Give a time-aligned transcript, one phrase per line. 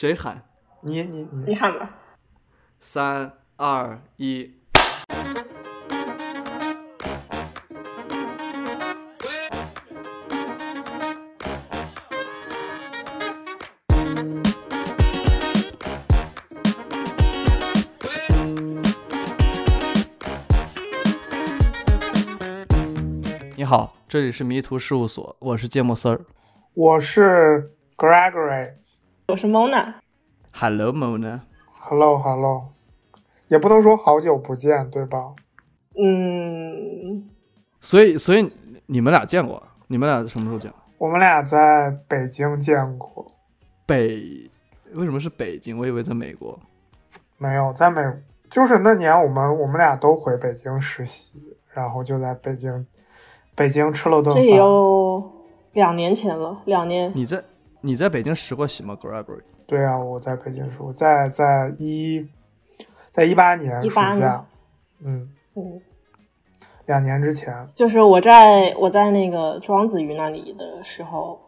[0.00, 0.44] 谁喊？
[0.82, 1.90] 你你你你喊吧。
[2.78, 4.54] 三二一。
[23.56, 26.20] 你好，这里是迷途事务所，我是芥末丝儿。
[26.74, 28.74] 我是 Gregory。
[29.30, 29.92] 我是 Mona。
[30.54, 31.40] Hello Mona。
[31.78, 32.72] Hello Hello，
[33.48, 35.34] 也不能说好久不见，对吧？
[36.02, 37.28] 嗯，
[37.78, 38.50] 所以，所以
[38.86, 39.62] 你们俩见过？
[39.88, 40.72] 你们俩什么时候见？
[40.96, 43.26] 我们俩在北京见过，
[43.84, 44.50] 北
[44.94, 45.78] 为什么是北京？
[45.78, 46.58] 我以为在美国。
[47.36, 48.00] 没有在美，
[48.48, 52.86] 就是那年我们我们俩都回北京实习，然后就在北京
[53.54, 54.58] 北京吃了顿这也饭。
[54.58, 55.32] 有
[55.74, 57.12] 两年前了，两年。
[57.14, 57.44] 你在
[57.80, 59.42] 你在北京实过习吗，Gregory？
[59.66, 62.26] 对啊，我在北京时我，在在一
[63.10, 64.44] 在一八年暑18假，
[65.04, 65.80] 嗯，嗯，
[66.86, 71.38] 两年之前，就是我在我在那个庄子瑜那里的时候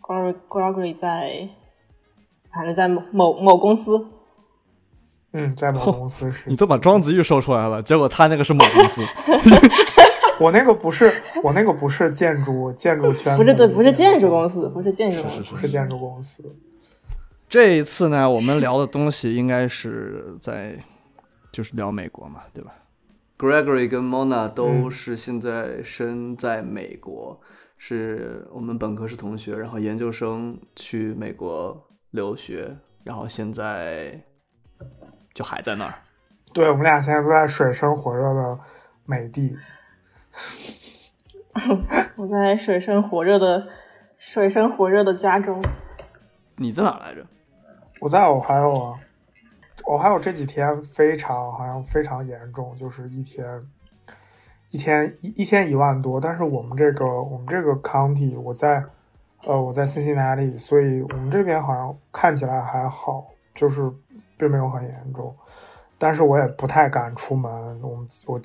[0.00, 1.48] ，Gregory Gregory 在，
[2.52, 4.06] 反正在某某某公司。
[5.32, 6.44] 嗯，在某 公司实习。
[6.46, 9.02] 你都把庄子玉说出来了，结果他那个是某公司。
[10.38, 15.42] 我那个不是我那个不是建筑建筑圈，不是对，不是建筑公司，不是建筑公司。
[15.42, 16.56] 是不是建筑公司。
[17.48, 20.76] 这一次呢，我们聊的东西应该是在
[21.52, 22.74] 就是聊美国嘛，对吧
[23.38, 27.40] ？Gregory 跟 Mona 都是现在身在美国，
[27.78, 34.20] 是我们本科是同学，然后研究生去美国留学，然后现在
[35.32, 35.94] 就还在那儿。
[36.52, 38.58] 对，我们俩现在都在水深火热的
[39.04, 39.54] 美的。
[42.16, 43.68] 我在水深火热的
[44.18, 45.60] 水深火热的加州。
[46.56, 47.26] 你在哪来着？
[48.00, 48.98] 我在我还有啊，
[49.86, 53.46] 我还有这几天非常好像非常严重，就是一天
[54.70, 56.20] 一天一一天一万多。
[56.20, 58.84] 但是我们这个我们这个 county 我在
[59.44, 63.90] 呃我在 Cincinnati，所以我们这边好像看起来还好，就是
[64.36, 65.34] 并没有很严重。
[65.98, 67.50] 但是我也不太敢出门，
[67.82, 68.40] 我们我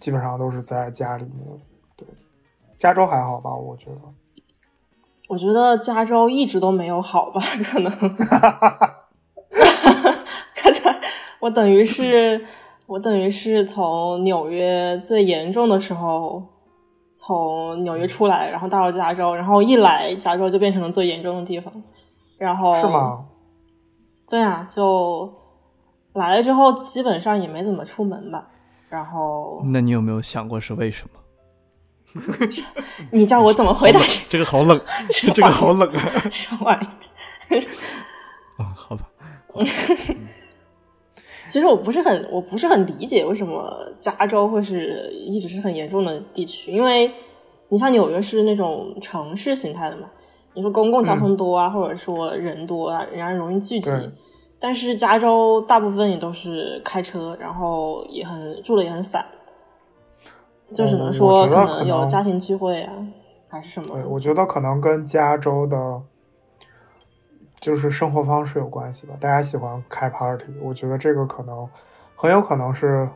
[0.00, 1.46] 基本上都是在家里面。
[1.96, 2.08] 对，
[2.78, 3.54] 加州还好吧？
[3.54, 4.00] 我觉得。
[5.28, 7.92] 我觉得加州一直都没有好吧，可能。
[10.54, 11.00] 看起来
[11.38, 12.44] 我等于是
[12.86, 16.42] 我等于是从纽约最严重的时候
[17.14, 21.72] 从纽约出来，然后到了加州，然后一来加州就变成了最严重的地方。
[22.36, 23.26] 然后是吗？
[24.28, 25.32] 对啊，就
[26.14, 28.48] 来了之后基本上也没怎么出门吧。
[28.90, 31.20] 然后那你有没有想过是为什么？
[33.12, 34.78] 你叫我怎么回答这个好冷，
[35.32, 36.22] 这个好冷 啊！
[36.34, 37.54] 什么玩意？
[38.58, 39.08] 啊，好吧。
[41.48, 47.12] 其实我不是很，我不是很理解为什么加州会是一直是很严重的地区，因为
[47.68, 50.08] 你像纽约是那种城市形态的嘛，
[50.54, 54.10] 你说公共交通多啊，或者说人多啊，人家容易聚集对。
[54.60, 59.24] 但是加州大部分也都是开车，然后也很住的也很散，
[60.74, 62.92] 就只能说可能有家庭聚会啊，
[63.48, 64.04] 还是什么对，。
[64.04, 66.02] 我觉得可能跟加州的，
[67.58, 69.14] 就是生活方式有关系吧。
[69.18, 71.66] 大家喜欢开 party，我觉得这个可能
[72.14, 73.08] 很有可能是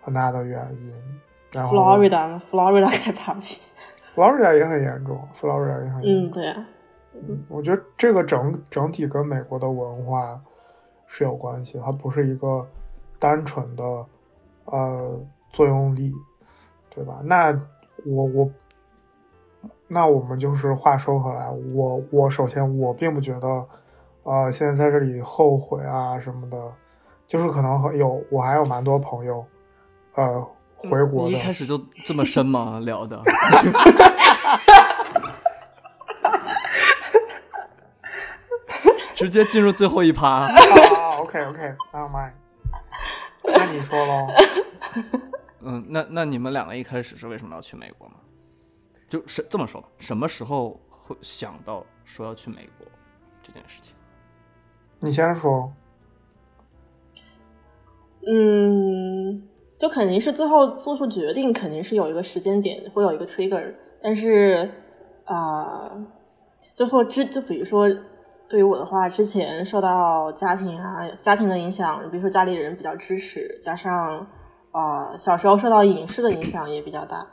[0.00, 0.92] 很大的原因。
[1.52, 6.32] 然后 Florida 嘛，Florida 开 party，Florida 也很严重，Florida 也很严重嗯，重。
[6.32, 6.66] 对啊，
[7.14, 10.40] 嗯我觉得这个整整体跟美国的文化
[11.16, 12.66] 是有关系，它不是一个
[13.20, 13.84] 单纯的
[14.64, 15.16] 呃
[15.50, 16.12] 作用力，
[16.90, 17.20] 对吧？
[17.22, 17.56] 那
[18.04, 18.50] 我我
[19.86, 23.64] 那我们就是话说回来，我我首先我并不觉得
[24.24, 26.56] 呃现在在这里后悔啊什么的，
[27.28, 29.46] 就是可能很有我还有蛮多朋友
[30.16, 32.80] 呃回国的你一，开始就这么深吗？
[32.80, 33.22] 聊的？
[39.14, 40.48] 直接进入最后一趴。
[41.24, 42.32] 啊，OK OK，never mind，
[43.44, 44.28] 那你说喽。
[45.60, 48.16] 嗯，那那你们两个一开始是为什么要去美国吗？
[49.08, 52.86] 就是这么说吧，什么时候会想到说要去美国
[53.42, 53.94] 这件事情？
[55.00, 55.72] 你先说。
[58.26, 63.74] 嗯，就肯定是最后做出决定，肯定是有一个时间点，会有一个 trigger。
[64.02, 64.70] 但是
[65.26, 65.90] 啊、
[66.74, 67.88] 就说之就比如说，
[68.48, 74.26] 对于我的话，之前受到家庭啊家庭的影响，比如说家里人比较支持，加上
[74.70, 77.26] 啊、小时候受到影视的影响也比较大，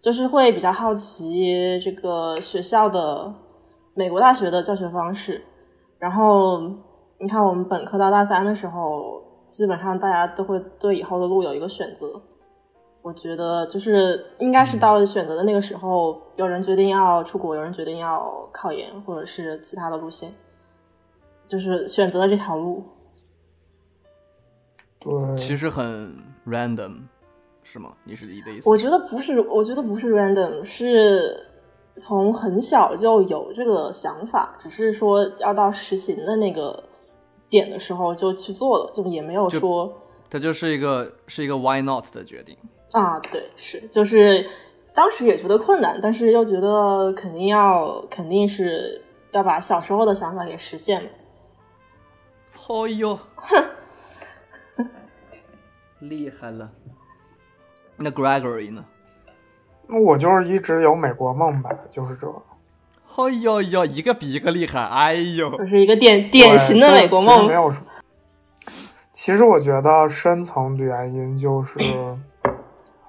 [0.00, 3.32] 就是会比较好奇这个学校的
[3.94, 5.42] 美国大学的教学方式。
[5.98, 6.60] 然后
[7.18, 12.20] 你看，我们本科到大三的时候，基本上大家都会对以后的路有一个选择。
[13.02, 20.30] 我觉得就是应该是到了选择的那个时候，有人决定要出国，有人决定要考研，或者是其他的路线，
[21.46, 22.84] 就是选择了这条路。
[24.98, 26.16] 对，其实很
[26.46, 27.02] random，
[27.62, 27.94] 是吗？
[28.04, 28.68] 你是你的意思？
[28.68, 31.48] 我觉得不是，我觉得不是 random，是
[31.96, 36.82] 从很小就有这个想法，只是说要到实行的那个
[37.48, 39.92] 点的时候就去做了，就也没有说。
[40.28, 42.56] 它就是一个是一个 why not 的决定。
[42.90, 44.44] 啊，对，是，就是
[44.92, 49.00] 当时也觉得困难，但是又觉得肯定要，肯定是
[49.30, 51.08] 要把小时候的想法给实现了。
[52.68, 53.18] 哎呦，
[56.00, 56.70] 厉害了！
[57.96, 58.84] 那 Gregory 呢？
[59.86, 62.26] 那我就是一直有美国梦吧，就是这。
[63.16, 64.80] 哎呦呦，一个比一个厉害！
[64.82, 67.46] 哎呦，这是一个典典型的美国梦。
[67.46, 67.86] 没有什么。
[69.12, 71.78] 其实我觉得深层的原因就是。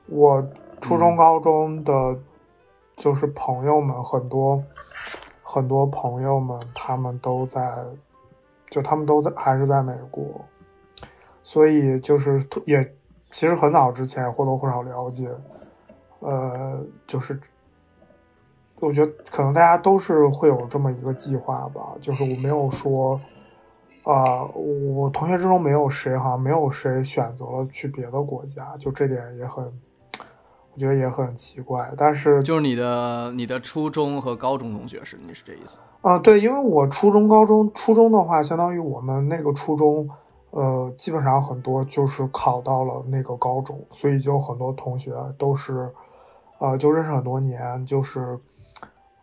[0.10, 0.42] 我
[0.80, 2.18] 初中、高中的，
[2.96, 4.64] 就是朋友们很多，
[5.44, 7.70] 很多朋友们，他们都在，
[8.70, 10.46] 就他们都在，还是在美国，
[11.44, 12.84] 所以就是也
[13.32, 15.30] 其实很早之前或多或少了解，
[16.20, 17.40] 呃，就是
[18.80, 23.20] 我觉得可能大家都是会有这么一个计划吧，就是我没有说，
[24.04, 29.72] 啊，我同学之中没有谁好像没有谁选择了去别的国家，就这点也很。
[30.78, 35.80] 我觉得也很奇怪，但是就是你的你的初中和高中同学是你是这意思？
[36.02, 40.08] 啊，对，因为我初中、高中，初中的话，相当于我们那个初中，
[40.52, 45.92] 呃，基本上很多就是考到了那个高中，所以就很多同学都是，
[46.60, 48.38] 呃，就认识很多年，就是，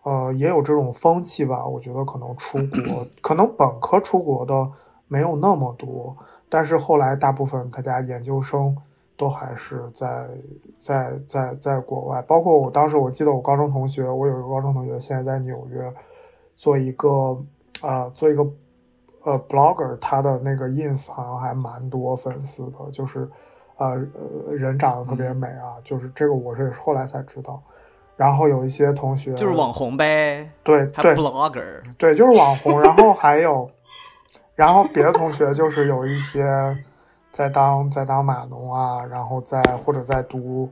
[0.02, 1.64] 呃，也有这种风气吧。
[1.64, 4.68] 我觉得可能出国， 可能本科出国的
[5.06, 6.16] 没有那么多，
[6.48, 8.76] 但是后来大部分大家研究生。
[9.16, 10.28] 都还是在
[10.76, 15.88] 在在在国外，包括我当时，我记得我高中同学，我有一个高中同学，现在在纽约
[16.56, 17.40] 做一个
[17.80, 18.44] 啊，做一个
[19.22, 23.28] 呃 blogger，他的那个 ins 好像还蛮多粉丝的，就是
[23.76, 23.94] 呃
[24.50, 27.62] 人长得特别美啊，就是这个我是后来才知道。
[28.16, 32.80] 然后有一些同学就是网红呗，对对 blogger，对，就是网红。
[32.80, 33.70] 然后还有，
[34.56, 36.44] 然后别的同学就是有一些。
[37.34, 40.70] 在当在当码农啊，然后再或者在读，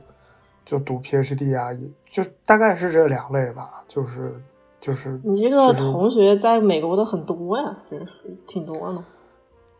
[0.63, 4.33] 就读 PhD 啊，也就大概是这两类吧，就是
[4.79, 8.13] 就是你这个同学在美国的很多呀，真是
[8.47, 9.03] 挺多的。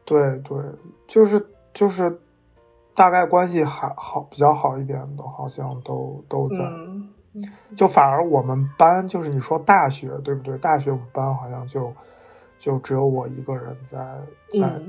[0.04, 0.58] 对对，
[1.08, 2.20] 就是就是
[2.94, 6.70] 大概关系还好比较好一点的，好像都都在。
[7.78, 10.58] 就反而我们班就是你说大学对不对？
[10.58, 11.94] 大学我们班好像就
[12.60, 13.98] 就只有我一个人在
[14.50, 14.82] 在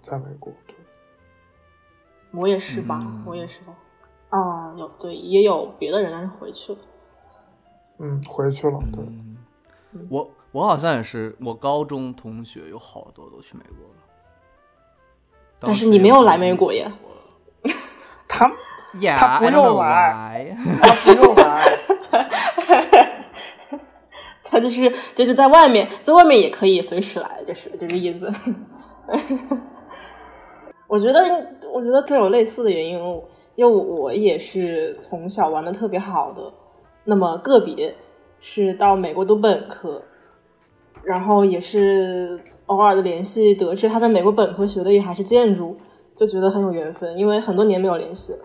[0.00, 0.52] 在美国。
[2.34, 3.72] 我也是吧，我也是吧。
[4.30, 6.78] 啊，有对，也有别的人，但是回去了。
[7.98, 8.80] 嗯，回去了。
[8.92, 9.04] 对，
[10.10, 13.94] 我我好像也是，我高中同学有好多都去美国了。
[15.60, 16.92] 但是你没有来美国呀？
[18.28, 18.50] 他
[19.16, 21.78] 他不用来，他不用来。
[24.42, 28.28] 他就是就是在外面，在外面也可以随时来，就是这个意思。
[30.94, 31.20] 我觉得，
[31.72, 32.96] 我觉得都有类似的原因，
[33.56, 36.40] 因为我也是从小玩的特别好的，
[37.02, 37.92] 那么个别
[38.38, 40.00] 是到美国读本科，
[41.02, 45.76] 然后也是偶尔的联系，得知他在美国本科学的也还是建筑，
[46.14, 48.38] 就觉得很有缘分，因为很多年没有联系了。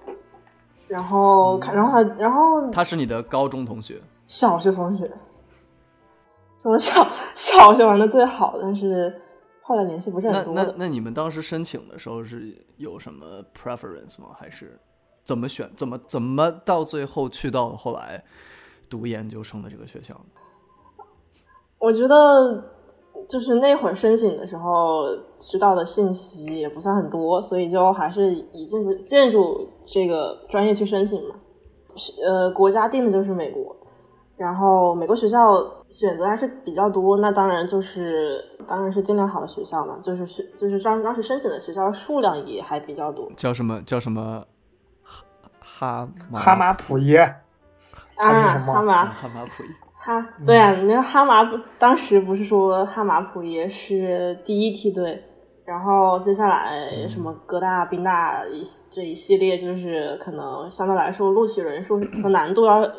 [0.87, 5.07] 然后看，然后他，然后他是你的高中同学，小学同学，
[6.63, 9.21] 我小小学玩的最好，但是。
[9.69, 10.51] 后来联系不是很多。
[10.55, 14.29] 那那那你们当时申请的时候是有什么 preference 吗？
[14.35, 14.79] 还是
[15.23, 15.69] 怎么选？
[15.77, 18.23] 怎么怎么到最后去到后来
[18.89, 20.19] 读研究生的这个学校？
[21.77, 22.15] 我觉得
[23.29, 31.35] 就是那会儿申请的时候知道的信息也不算很多，所以就还是以建筑建筑这个专业去申请嘛。
[31.95, 33.75] 是呃，国家定的就是美国。
[34.39, 43.29] 然后美国学校选择还是比较多，那当然就是当然是尽量好的学校嘛，就是学就是当当时申请的学校数量也还比较多。
[43.35, 44.45] 叫什么叫什么
[45.59, 47.19] 哈哈哈马普耶
[48.15, 48.31] 啊
[48.63, 51.43] 哈马哈马普耶哈对啊，那哈马
[51.77, 55.21] 当时不是说哈马普耶是第一梯队，
[55.65, 62.89] 然后接下来什么哥大、宾大一这一系列就是可能相对来说录取人数和难度要。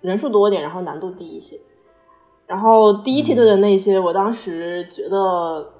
[0.00, 1.58] 人数多一点，然后难度低一些。
[2.46, 5.72] 然后第一梯队的那些，我当时觉得，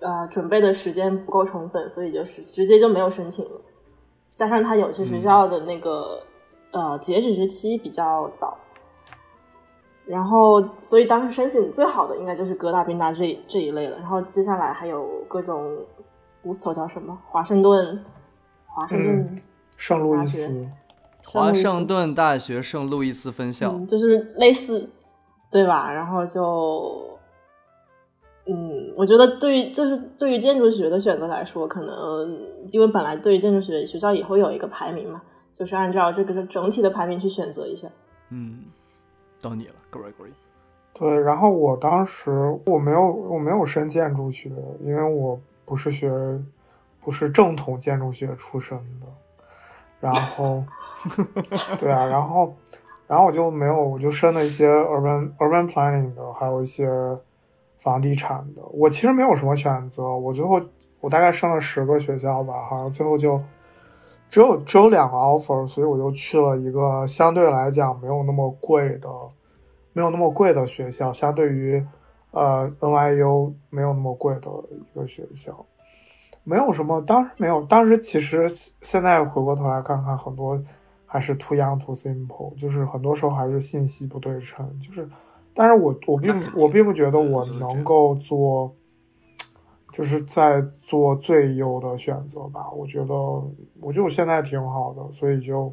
[0.00, 3.60] 呃，准备的时间不够充分，所以就是直接就没有申请了。
[4.32, 6.22] 加上他有些学校的那个，
[6.70, 8.58] 呃，截止日期比较早，
[10.04, 13.96] 然后所以当时申请最好的应该就是哥大、宾大这这一类了。
[13.96, 15.78] 然后接下来还有各种
[16.44, 17.18] Booster 叫什么？
[17.26, 18.04] 华盛顿，
[18.66, 19.42] 华盛顿
[19.78, 20.68] 上路易斯，
[21.26, 24.88] 华盛顿大学圣路易斯分校，就是类似。
[25.48, 25.90] 对吧？
[25.90, 27.16] 然后就，
[28.46, 32.36] 嗯，我觉得对于就是对于建筑学的选择来说，可能
[32.72, 35.22] 因为本来对于建筑学学校也会有一个排名嘛，
[35.54, 37.88] 就是按照这个整体的排名去选择一下。
[38.30, 38.64] 嗯，
[39.40, 40.32] 到你了，Gregory。
[40.92, 42.30] 对，然后我当时
[42.66, 46.10] 我没有我没有申建筑学，因为我不是学
[47.00, 49.06] 不是正统建筑学出身的。
[50.12, 50.62] 然后，
[51.78, 52.54] 对啊，然后。
[53.08, 56.90] 然后我就没有，我就申了一些 urban urban planning 的，还有一些
[57.78, 58.60] 房地产的。
[58.72, 60.60] 我其实没有什么选择，我最后
[60.98, 63.40] 我大概申了十个学校吧，好像最后就
[64.28, 69.08] 只有只有两个 offer，所以我就去了一个相对来讲没有那么贵的，
[69.92, 71.80] 没有那么贵的学校，相对于
[72.32, 75.64] 呃 NYU 没有那么贵的一个学校，
[76.46, 78.48] 没有什么，当时没有，当时其实
[78.80, 80.58] 现在回过头来看看很多。
[81.08, 85.08] 还是 too young too simple，就是很多时候还是信息不对称，就是，
[85.54, 88.74] 但是我我并我并不觉得我能够做，
[89.92, 92.68] 就是在做最优的选择吧。
[92.72, 93.14] 我觉得，
[93.80, 95.72] 我觉得我现在挺好的，所以就，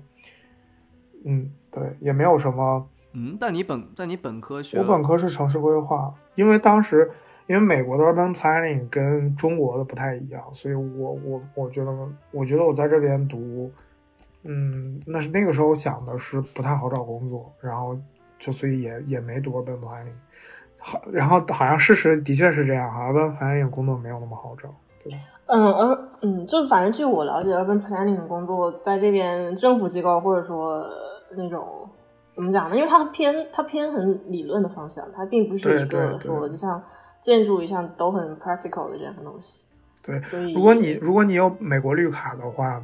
[1.26, 2.88] 嗯，对，也没有什么。
[3.16, 7.12] 嗯，但你本但你本科学，我本科是城市规划，因为当时
[7.48, 11.92] 因为美国的 urban planning 跟中国的不太一样，所以我我我觉得
[12.32, 13.72] 我觉得我在这边读。
[14.46, 17.98] 嗯，那是那个时候想的是不太好找工作，然后
[18.38, 20.12] 就所以也也没读 urban planning，
[20.78, 24.68] 好，然后好像事实的确是这样哈，urban planning 工作没有那么好找，
[25.02, 25.18] 对吧？
[25.46, 30.86] 嗯，而嗯，就反正据我了解，urban planning 的工作在这边政府机构或者说
[31.38, 31.88] 那种
[32.30, 32.76] 怎么讲呢？
[32.76, 36.84] 因为它偏它偏很理论的方向，它并不是一个说就像
[37.24, 39.66] 建筑一项都很 practical 的这样的东西。
[40.04, 42.84] 对，所以如果你如果你有美国绿卡的话。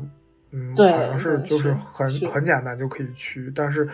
[0.51, 3.87] 嗯，好像是就是很很简单就可以去，但是，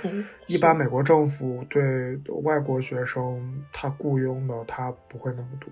[0.48, 5.70] 一般美国政府对外国学生他雇佣的他不会那么多，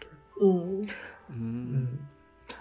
[0.00, 0.08] 对，
[0.40, 0.80] 嗯。
[1.28, 1.68] 嗯。
[1.70, 1.98] 嗯，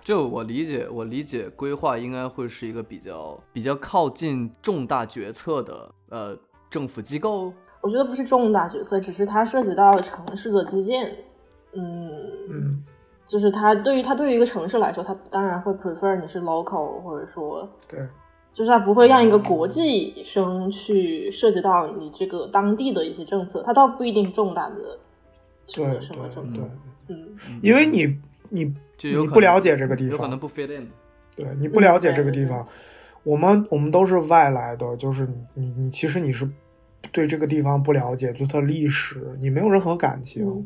[0.01, 6.37] 就我理解，我理解规划应该会是一个比较比较靠近重大决策的呃
[6.69, 7.53] 政府机构。
[7.79, 11.15] 我觉得不是重大决策，只是它涉及到城市的基建，
[11.75, 12.11] 嗯
[12.49, 12.83] 嗯。
[13.27, 17.99] 就是他对于他对于一个城市来说，他当然会 prefer 你是 local，或者说，对，
[18.53, 24.99] 就是他不会让一个国际生去涉及到你这个当地的一些政策，他倒不一定重大的
[25.65, 26.61] 什么什么政策，
[27.07, 28.15] 嗯，因为你
[28.49, 30.87] 你你不了解这个地方，有可能不 fit in，
[31.35, 32.63] 对你不了解这个地方，
[33.23, 36.47] 我们我们都是外来的，就是你你其实你是
[37.11, 40.63] 对这个地方不了解，就它历史，你没有任何感情。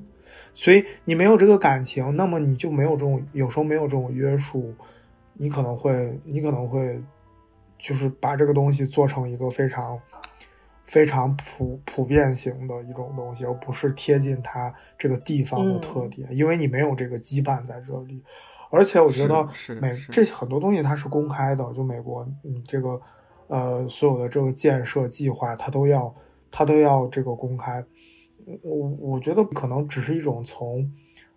[0.54, 4.74] 所以你没有这个感情，那么你就没有这种，有时候没有这种约束，
[5.34, 7.02] 你可能会，你可能会，
[7.78, 10.00] 就是把这个东西做成一个非常
[10.86, 18.22] 非常普普遍型的一种东西，而不是贴近它这个地方的特点，因为你没有这个羁绊在这里。
[18.72, 19.48] 而且我觉得
[19.80, 23.02] 美这很多东西它是公开的，就美国，嗯，这个
[23.48, 26.14] 呃所有的这个建设计划，它都要
[26.52, 27.84] 它都要这个公开。
[28.62, 30.92] 我我觉得可能只是一种从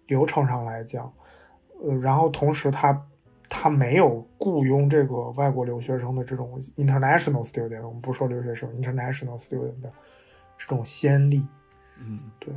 [0.07, 1.12] 流程上来讲，
[1.83, 3.07] 呃，然后同时他
[3.49, 9.92] 他没有雇佣这个外国留学生的这种 international student，我们不说留学生 international student 的
[10.57, 11.47] 这种先例。
[11.99, 12.54] 嗯，对。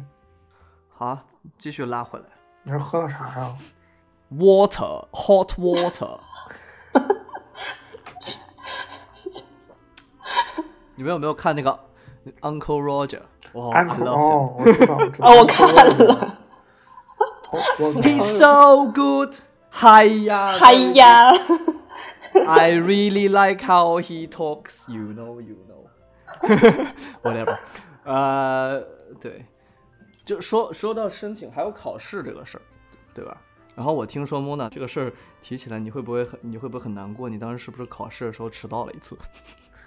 [0.90, 1.20] 好，
[1.58, 2.26] 继续拉回来。
[2.64, 3.56] 你是喝了啥呀
[4.32, 6.20] ？Water, hot water。
[10.96, 11.78] 你们有没有看那个
[12.40, 13.24] Uncle Roger？
[13.70, 15.28] 安可哦，我知道，我知道。
[15.30, 16.38] 哦，我看了。
[18.02, 19.36] He's so good，
[19.70, 21.32] 嗨呀，嗨呀。
[22.48, 24.92] I really like how he talks.
[24.92, 25.88] You know, you know.
[27.24, 27.58] Whatever.
[28.04, 28.82] 呃，
[29.22, 29.46] 对，
[30.26, 32.62] 就说说到申请还有考试这个事儿，
[33.14, 33.38] 对吧？
[33.74, 37.30] 然后我听说 Mona 这个事儿提起来，你会不会很你会不会很难过？
[37.30, 39.18] 你当时是不是考试的时候迟到了一次？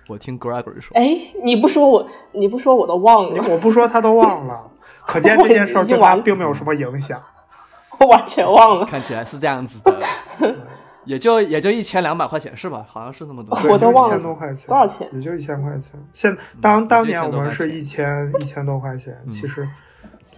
[0.08, 1.06] 我听 Gregory 说，哎，
[1.44, 3.44] 你不说我，你不说我都忘了。
[3.48, 4.70] 我不说他都忘了，
[5.06, 7.22] 可见这件事对他并没有什么影响。
[8.00, 8.86] 我完全忘了。
[8.86, 9.94] 看起来是这样子的。
[11.04, 12.84] 也就也就一千两百块钱是吧？
[12.88, 13.58] 好像是那么多。
[13.70, 15.92] 我都忘了千多块钱，多少钱也就一千块钱。
[16.12, 19.68] 现当当年我们是一千一千多块钱，嗯其实。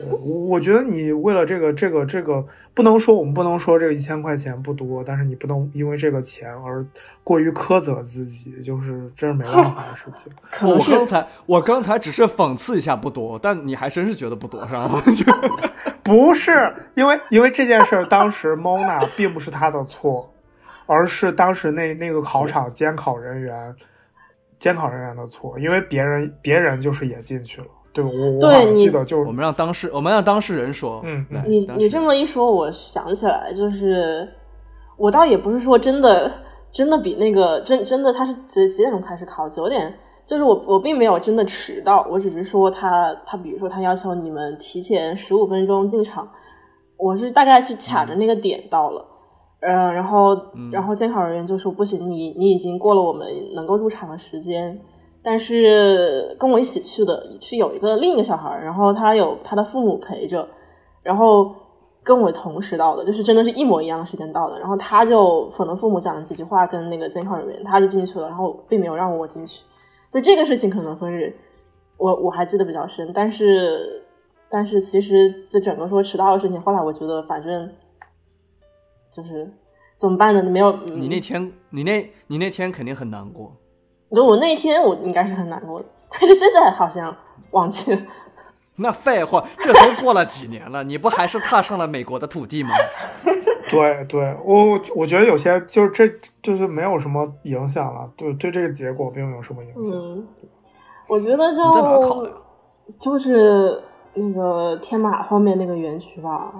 [0.00, 6.84] 对我我觉得你为了这个这个这个，不能说我们不能说这个一千块钱不多，但是你不能因为这个钱而
[7.22, 10.32] 过于苛责自己，就是这是没办法的事情。
[10.66, 14.88] 我刚才我刚才只是讽刺一下不多，但你还真是觉得不多是吧？
[15.12, 15.32] 就
[16.02, 20.32] 不是因为因为这件事儿，当时 Mona 并不是他的错，
[20.86, 23.74] 而是当时那那个考场监考人员
[24.58, 34.28] 监考人员的错，因为别人别人就是也进去了，对我我对你记得就是我们让当事我们让当事人说，嗯你你这么一说，我想起来，就是
[34.96, 36.32] 我倒也不是说真的
[36.70, 39.48] 真的比那个真真的他是几几点钟开始考？
[39.48, 39.92] 九点，
[40.24, 46.28] 就是我我并没有真的迟到，我只是说他他比如说他要求你们提前十五分钟进场，
[46.96, 49.06] 我是大概是卡着那个点到了。
[49.62, 50.34] 嗯，然后，
[50.72, 54.80] 然后监考人员就说不行，你你已经过了我们能够入场的时间，
[55.22, 60.48] 但是跟我一起去的是有一个另一个小孩，然后他有他的父母陪着，
[61.02, 61.54] 然后
[62.02, 64.58] 跟我同时到的，就是真的是一模一样的时间到的。
[64.58, 69.62] 然后他就可能父母讲了几句话跟那个监考人员，他就进去了，然后并没有让我进去。
[70.12, 71.36] 就这个事情可能会是
[71.98, 74.02] 我我还记得比较深，但是
[74.48, 77.70] 但是其实这整个说迟到的事情，后来我觉得反正
[79.12, 79.52] 就是
[79.96, 80.42] 怎么办呢？
[80.42, 83.52] 没有你那天你那你那天肯定很难过，
[84.14, 87.14] 就我那一天我应该是很难过的，但是现在好像
[87.52, 88.00] 忘记了。
[88.76, 92.70] 那废话，这都过了几年了，你不还是踏上了美国的土地吗？
[93.70, 96.08] 对对，我我觉得有些就是这
[96.42, 99.92] 就是没有什么影响了，对对这个结果并没有什么影响。
[99.94, 100.26] 嗯，
[101.06, 102.32] 我觉得就你在哪考的？
[102.98, 103.80] 就是
[104.14, 106.52] 那个天马后面那个园区吧。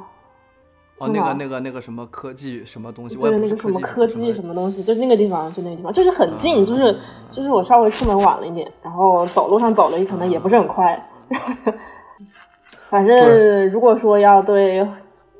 [1.01, 6.99] 哦，那个那个那个什么科技什么东西，我对，那个什么科技什么么东西，就是那个地方，就那个地方，就是很近，嗯就是
[7.31, 11.09] 就是我稍微出门晚了一点，然后走路上走了，可能也不是很快。
[12.91, 14.87] 反正如果说要对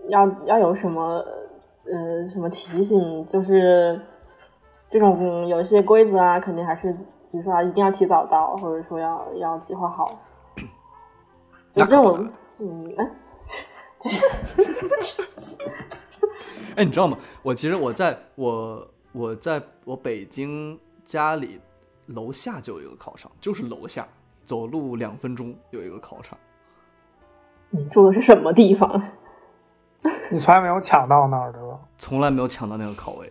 [0.09, 1.25] 要要有什么
[1.85, 4.01] 呃什么提醒，就是
[4.89, 10.09] 这种有一些规则啊，肯定还是比如说啊一定要提早到，或者说要要计划好。
[11.71, 13.11] 就这那可不种嗯哎
[16.77, 17.19] 哎，你知道吗？
[17.43, 21.61] 我其实我在我我在我北京家里
[22.07, 24.07] 楼下就有一个考场，就是楼下
[24.45, 26.39] 走路两分钟有一个考场。
[27.71, 29.03] 你住的是什么地方？
[30.31, 31.79] 你从来没有抢到那儿对吧？
[31.99, 33.31] 从来没有抢到那个考位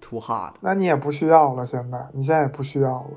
[0.00, 0.52] ，too hard。
[0.60, 3.10] 那你也不需要了，现在你现在也不需要了。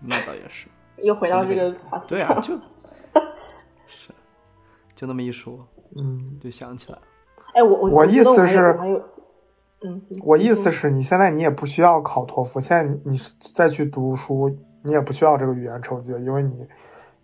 [0.00, 2.58] 那倒也是，又回到这个话题对啊，就，
[3.86, 4.10] 是，
[5.02, 5.58] 就那么一说，
[5.96, 7.02] 嗯，就想起来了。
[7.54, 8.78] 哎，我我我意思是
[9.84, 13.20] 嗯，我意思是，你现在你也不需要考托福，现在你你
[13.52, 14.48] 再去读书，
[14.84, 16.52] 你也不需要这个语言成绩，因为你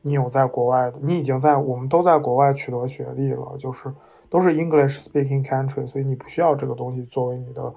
[0.02, 3.94] 你有在国外的，你已经在我们都在国外取得学历了，就是
[4.28, 7.72] 都是 English speaking country，所以你不需要这个东西作为你的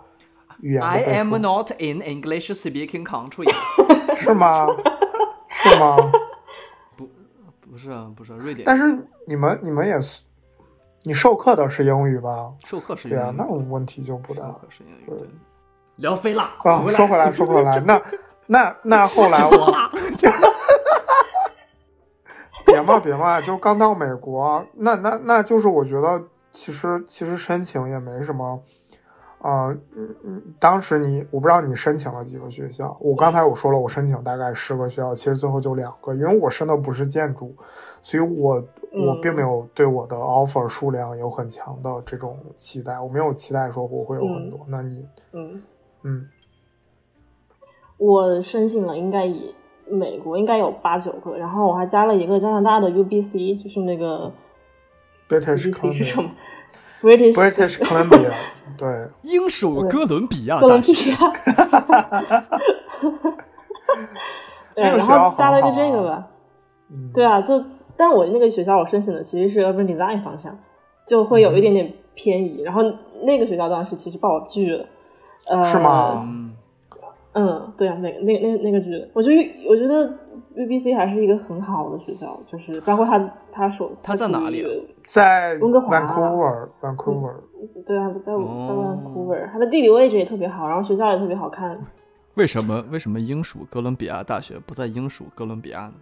[0.62, 3.48] 语言的 I am not in English speaking country
[4.16, 4.66] 是吗？
[5.48, 5.96] 是吗？
[7.72, 8.66] 不是啊，不是啊瑞典。
[8.66, 8.84] 但是
[9.26, 10.22] 你们你们也是，
[11.04, 12.52] 你授课的是英语吧？
[12.66, 15.04] 授课是对啊英，语那问题就不大授课是英语。
[15.08, 15.28] 对对，
[15.96, 16.58] 聊飞了啊。
[16.90, 18.02] 说回来，说回来， 那
[18.48, 19.90] 那那后来我
[22.66, 28.62] 别嘛别嘛，就刚到美国，那那那就是我觉得其实其实申请也没什么，
[29.44, 37.56] 呃，嗯嗯，当时你我不知道你申请了几个学校，我刚才我说了，我申请大概十个学校，其实最后就两个，因为我申的不是建筑，
[38.04, 44.60] 所以我我并没有对我的 offer 数量有很强的这种期待，我没有期待说我会有很多。
[44.68, 45.64] 那你嗯，
[46.04, 46.28] 嗯，
[47.98, 49.56] 我申请了，应该以
[49.90, 54.32] 美国应该有八九个，然后我还加了一个加拿大的 UBC，就是那个
[55.28, 56.30] British 什么
[57.02, 58.32] ？British British Columbia，
[58.78, 61.12] 对，英属哥伦比亚哥伦比大学。
[61.12, 61.18] 亚。
[64.74, 66.28] 对，然后加了一个这个吧。
[66.90, 67.62] 嗯，对啊，就
[67.98, 70.58] 但我那个学校我申请的其实是 urban design 方向，
[71.06, 72.62] 就会有一点点偏移。
[72.64, 72.82] 然后
[73.24, 74.86] 那个学校当时其实把我拒了，
[75.48, 76.24] 呃，是吗？
[76.26, 76.54] 嗯，
[77.34, 79.32] 嗯，对啊，那个那那个那个剧，我就
[79.68, 80.10] 我觉得
[80.56, 83.20] UBC 还是一个很好的学校，就是包括他
[83.52, 84.70] 他所他在哪里啊？
[85.08, 87.36] 在温哥华 Vancouver，Vancouver，
[87.86, 91.80] 对啊，在在哦 Vancouver，它的地理位置也特别好，然后学校也特别好看。
[92.36, 95.94] 为什么为什么英属哥伦比亚大学不在英属哥伦比亚呢？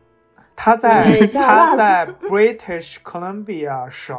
[0.55, 4.17] 他在对 加拿大他在 British Columbia 省，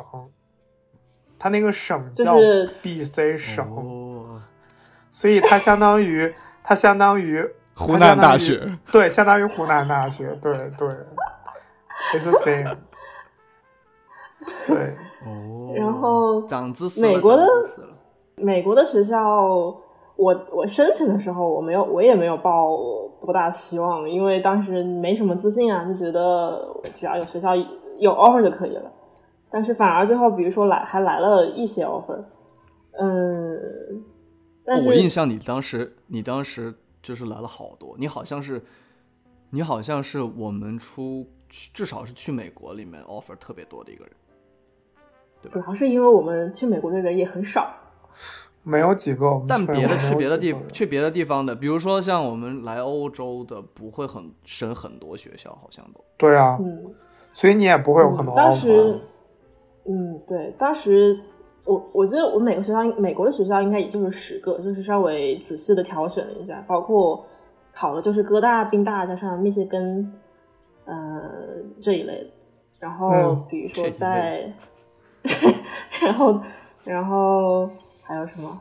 [1.39, 4.41] 它那个省就叫是 BC 省，哦，
[5.11, 10.89] 所以它相当于它相当于湖南大学，对，相当于湖南大学，对对
[12.13, 12.77] ，it's the same，
[14.67, 17.47] 对，哦，然后长知识了，美国的
[18.37, 19.47] 美国的学校，
[20.17, 22.77] 我我申请的时候，我没有，我也没有抱
[23.21, 27.57] 多大希望，因为当时没什么自信啊，就觉得只要有学校
[27.99, 28.91] 有 offer 就可以了。
[29.51, 32.23] 但是反而最后，比如说来还来了一些 offer，
[32.99, 33.59] 嗯，
[34.65, 38.63] 但是、哦我印象你当时，你当时就是来了好多，你好像是，
[39.51, 44.13] 你好像是我们出去至少是去美国里面 offer 特别多的一个人。
[45.43, 47.75] 对主要是因为我们去美国的人也很少，
[48.63, 56.05] 没有几个，但别的去别的地去别的地方的，比如说像我们来欧洲的，不会很升很多学校，好像都。
[56.19, 56.95] 对啊，嗯，
[57.33, 59.01] 所以你也不会有很多嗯当 offer 时，
[59.87, 61.19] 嗯，对，当时
[61.71, 67.25] 我我觉得我每个学校，美国的学校应该也就是十个，就是稍微仔细的挑选了一下，包括
[67.73, 70.13] 考的就是哥大、宾大加上密歇根，
[70.85, 71.23] 呃
[71.81, 72.31] 这一类的。
[72.81, 74.53] 然后嗯比如说在，
[76.03, 76.41] 然后
[76.83, 77.71] 然后
[78.03, 78.61] 还有什么？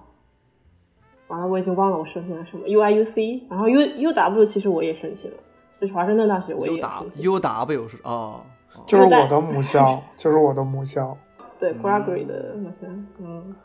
[1.29, 5.37] 完了，我已经忘了我申请了什么 UIUC，然后 U UW 其实我也申请了，
[5.75, 7.23] 就是华盛顿大学我也 U 有 W 申请。
[7.23, 8.41] U W 是啊，哦
[8.85, 11.17] 就是我的母校，就是我的母校。
[11.59, 12.87] 对嗯 Gregory 的那些，
[13.19, 13.55] 嗯，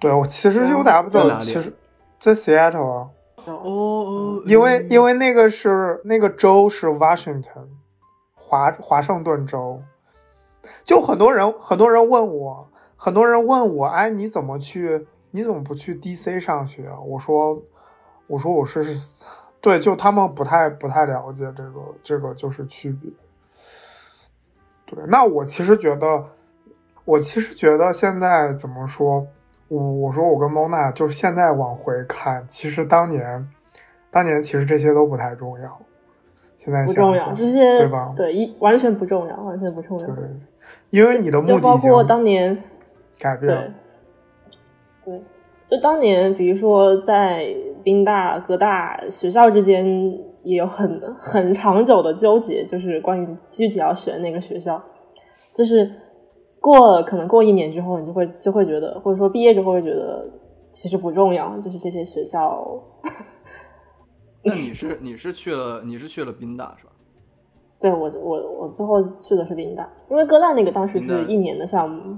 [0.00, 1.72] 对，我其实然后 UW 在哪里其实
[2.18, 3.10] 在 Seattle 啊，
[3.44, 7.68] 哦哦哦，因为因为那个是那个州是 Washington，
[8.34, 9.80] 华华盛顿州，
[10.84, 15.06] 就很多人很多人问我，很多人问我，哎，你怎么去？
[15.36, 16.96] 你怎么不去 DC 上学啊？
[17.00, 17.60] 我说，
[18.28, 18.96] 我说我是，
[19.60, 23.10] 对，就他们不太不太了解这个这个就是区别。
[24.86, 26.24] 对，那我其实觉得，
[27.04, 29.26] 我其实觉得现在怎么说？
[29.68, 33.48] 我我说我跟 Mona 就是现在往回看，其实当年，
[34.10, 35.80] 当年其实这些都不太重要。
[36.58, 38.12] 现在不重要，想想这些对吧？
[38.16, 40.06] 对，一完全不重要，完全不重要。
[40.06, 40.24] 对，
[40.90, 42.56] 因为你的目的就包括当年，
[43.18, 43.62] 改变了
[45.04, 45.12] 对，。
[45.12, 45.22] 对，
[45.66, 47.46] 就当年，比如说在
[47.82, 49.84] 宾大、哥大学校之间
[50.42, 54.82] 也有很很长久的纠结，就是关于具体要选哪个学校，
[55.52, 55.90] 就是
[56.64, 60.26] 过了可能过一年之后，你就会就会觉得，或者说毕业之后会觉得
[60.72, 62.66] 其实不重要，就是这些学校。
[64.42, 66.92] 那你是你是去了你是去了宾大是吧？
[67.78, 72.16] 对我我我最后去的是宾大，因为哥大那个当时是一年的项目，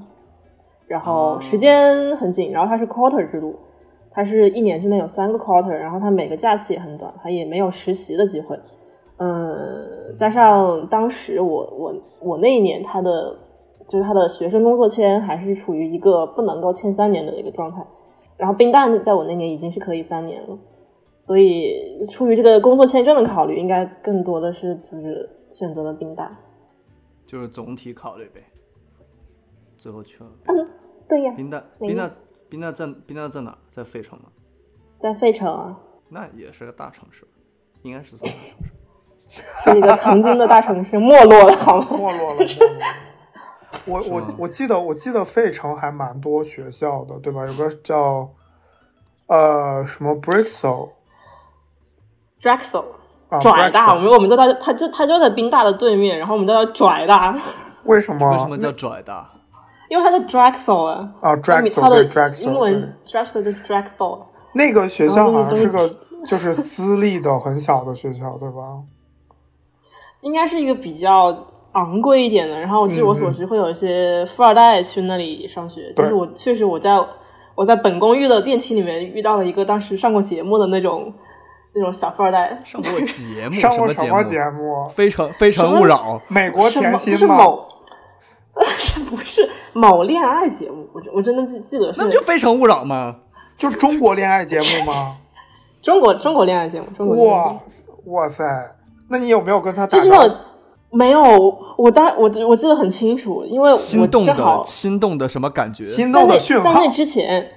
[0.87, 3.57] 然后哦时间很紧，然后它是 quarter 制度，
[4.13, 8.57] 它是一年之内有三个 quarter，然后它每个假期也很短，它也没有实习的机会。
[9.19, 13.37] 嗯，加上当时我我我那一年他的
[13.89, 17.87] 就是他的学生工作签还是处于一个不能够签三年的一个状态，
[18.37, 20.59] 然后冰大在我那年已经是可以三年了，
[21.17, 26.37] 所以出于这个工作签证的考虑，应该更多的是就是选择了冰大。
[27.27, 28.43] 就是总体考虑呗。
[29.77, 30.69] 最后去了嗯，
[31.07, 32.11] 对呀，冰大，哪个宾大，
[32.49, 33.57] 宾大在冰大在哪？
[33.69, 34.25] 在费城吗？
[34.99, 37.27] 在费城啊，那也是个大城市，
[37.83, 38.73] 应该是算大城市。
[39.71, 41.87] 是一个曾经的大城市，没落了，好吗？
[41.91, 43.16] 没落了，没落了。
[43.87, 47.47] 我我我记得我记得费城还蛮多学校的，对吧？
[47.47, 48.29] 有个叫
[49.27, 50.91] 呃什么 Brixel
[52.41, 52.85] Drexel
[53.29, 57.37] 啊拽大，我们我们叫他，他就他就在宾大的对面，然后我们叫它拽大，
[57.85, 58.31] 为什么？
[58.33, 59.31] 为什么叫拽大？
[59.89, 61.13] 因为他叫 Drexel 啊。
[61.21, 64.21] 啊它？Drexel 它的对 Drexel 英文 Drexel 就是 Drexel，
[64.53, 65.89] 那个学校好像是个
[66.27, 68.83] 就是私立的很小的学校，对吧？
[70.23, 71.47] 应该是一个比较
[71.77, 72.59] 昂贵一点的。
[72.59, 75.93] 然后据我所知，嗯会有一些富二代去那里上学。
[75.95, 76.93] 对就是我确实我在
[77.55, 81.13] 我在本公寓的电梯里面遇到了一个当时上过节目的那种
[81.75, 83.55] 那种小富二代，上过节目？
[83.55, 84.89] 上过什什么节节目？
[84.89, 86.21] 非诚非诚勿扰。
[86.29, 87.37] 美国什么甜心吗？
[87.37, 87.67] 就 是某。
[88.79, 90.89] 是不是某恋爱节目？
[90.95, 93.15] 我我真的记记得是那不就非诚勿扰吗？
[93.59, 95.17] 就是中国恋爱节目吗？
[95.83, 98.45] 中国中国恋爱节目，中国恋爱节目哇哇塞！
[99.11, 100.37] 那你有没有跟他打就是那种
[100.97, 101.21] 没有，
[101.77, 105.85] 我当我我记得很清楚，因为我心动正好的心动的什么感觉？
[105.85, 106.89] 心在那动的讯号在那？
[106.89, 107.51] 之前，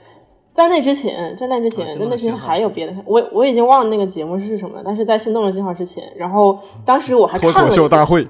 [0.54, 8.28] 在那之前，在那之前，在那之前还有别的，我我已经忘了那个节目是什么了，但是在《心动的信号》之前，然后当时我还脱看了一点，口秀大会，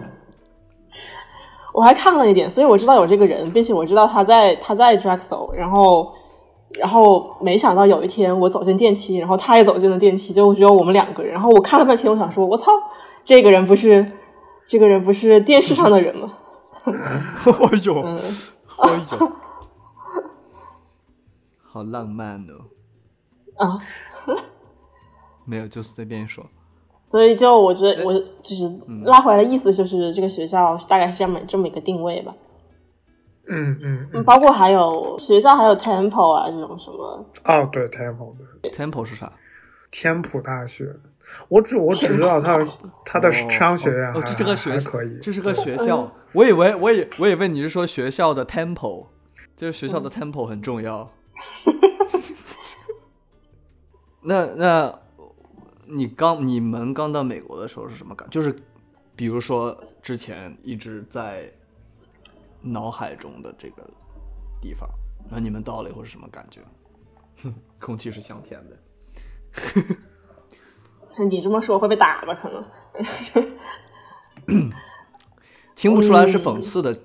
[1.74, 6.12] 我还看了一点，所以我知道有这个人，并且我知道他在他在 Drexel，然后
[6.78, 12.72] 然后没想到有一天我走进电梯，然后他也走进了电梯，就只有我们两个人，然后我看了半天，我想说，我操，
[13.24, 14.12] 这个人不是
[14.66, 16.38] 这个人不是电视上的人吗？
[16.84, 18.18] 哎呦，嗯，
[18.78, 19.32] 哎呦，
[21.62, 22.64] 好浪漫哦！
[23.56, 23.78] 啊，
[25.44, 26.44] 没有，就随便说。
[27.06, 28.64] 所以就我觉得，我就是
[29.04, 32.34] 拉回来的意思，就是这个学校大概是这么这么一个定位吧。
[33.48, 37.24] 嗯嗯嗯，包括还有学校，还有 Temple 啊这种什么。
[37.44, 39.32] 哦，对 Temple，对 Temple 是啥？
[39.90, 40.96] 天普大学。
[41.48, 42.58] 我只我只知道他
[43.04, 46.12] 他的商学院哦，这是个学校可以，这是个学校。
[46.32, 49.06] 我以为我以我以为你是说学校的 Temple，
[49.54, 51.10] 就是学校的 Temple 很重要。
[54.22, 54.98] 那那。
[55.84, 58.26] 你刚你们刚到美国的时候是什么感？
[58.30, 58.54] 就是，
[59.14, 61.52] 比如说之前一直在
[62.62, 63.82] 脑海中的这个
[64.58, 64.88] 地方，
[65.28, 66.62] 那你们到了以后是什么感觉？
[67.42, 68.76] 哼， 空气是香甜的。
[71.28, 72.34] 你这么说会被打吧？
[72.34, 72.64] 可能。
[75.74, 76.96] 听不出来是讽刺的，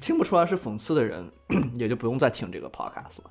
[0.00, 1.30] 听不出来是讽刺的人，
[1.78, 3.30] 也就不用再听这个 podcast 了。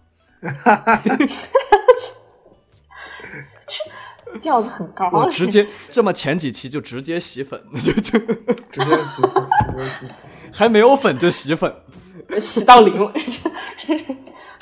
[4.42, 10.16] 调子很高，我直接这么前几期就直接洗粉，就就直接洗粉，直接洗粉，
[10.52, 11.72] 还没有粉就洗粉，
[12.40, 13.12] 洗到零了。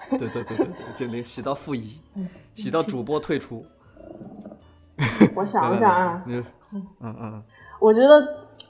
[0.10, 2.02] 对对对对对，就零洗到负一，
[2.54, 3.66] 洗到主播退出。
[5.36, 6.44] 我想想啊，嗯
[7.02, 7.44] 嗯嗯，
[7.80, 8.22] 我觉得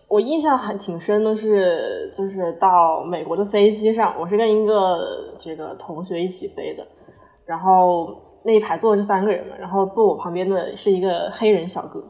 [0.07, 6.87] 我印象还挺深的是，就是到美国的飞机上，我是跟一个这个同学一起飞的，
[7.45, 8.27] 然后。
[8.43, 12.03] 那一排坐的是三个人嘛，然后坐我旁边的是一个黑人小哥，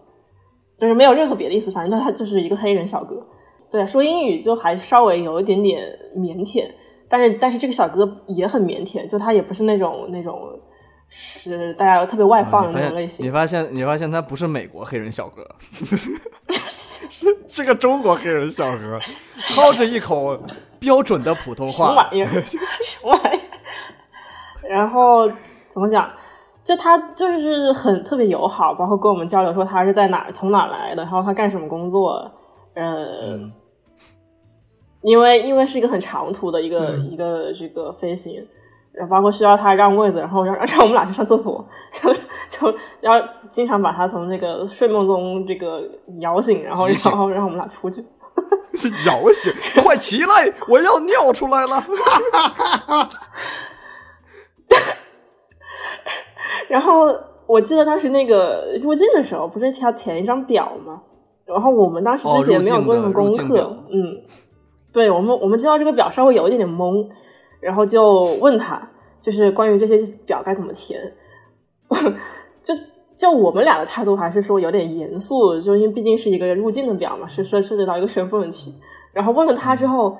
[0.78, 3.22] 就是没有任何别的意思，反正他就是一个黑人小哥。
[3.70, 6.72] 对，说英语就还稍微有一点点腼腆，
[7.10, 10.58] 但是但是这个小哥也很腼腆，就他也不是那种那种
[11.14, 13.26] 是大家特别外放的那种类型。
[13.26, 15.46] 你发现你发现他不是美国黑人小哥，
[16.50, 18.98] 是是个中国黑人小哥，
[19.48, 20.42] 操着一口
[20.80, 21.86] 标准的普通话。
[21.86, 22.28] 什么玩意儿？
[22.42, 22.58] 什
[23.04, 24.70] 么玩意儿？
[24.70, 25.28] 然后
[25.70, 26.10] 怎么讲？
[26.64, 32.32] 就他就是很特别友好，包括跟我们交流说他是在哪儿从哪儿来的，然后他干什么工作，
[32.76, 33.40] 呃，
[35.02, 38.48] 因为因为是一个很长途的一个一个这个飞行，
[39.10, 42.14] 包括需要他让位子，然后让让我们俩去上厕所， 就
[42.50, 43.14] 就要
[43.50, 45.82] 经常把他从那个睡梦中这个
[46.20, 48.04] 摇醒，然后然后让我们俩出去，
[49.08, 51.84] 摇醒，快起来，我要尿出来了。
[56.68, 57.08] 然后
[57.48, 61.02] 我记得当时那个入境的时候，不是要填一张表吗？
[61.46, 64.22] 然后我们当时之前没有做什么功课，嗯，
[64.94, 67.06] 对我们我们知道这个表稍微有一点点懵，
[67.62, 68.82] 然后就问他，
[69.20, 71.00] 就是关于这些表该怎么填。
[72.62, 72.74] 就
[73.16, 78.74] 就我们俩的态度还是说有点严肃，就因为毕竟是一个入境的表嘛，是涉涉及到一个身份问题。
[79.14, 80.18] 然后问了他之后，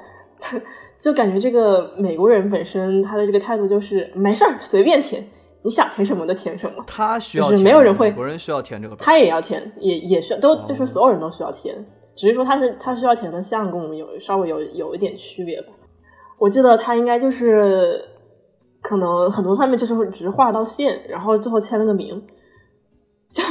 [1.00, 5.26] 就感觉这个美国人本身他的这个态度就是没事儿，随便填。
[5.64, 11.76] 你想填什么就填什么，他需要就是没有人会，美国人需要填这个，他也要填，也也需要，都就是所有人都需要填，
[12.16, 15.68] 只是说他是他需要填的项跟我们有稍微有有一点区别吧。
[16.42, 18.04] 我记得他应该就是
[18.82, 22.20] 可能很多上面就是只是画了道线，然后最后签了个名，
[23.30, 23.44] 就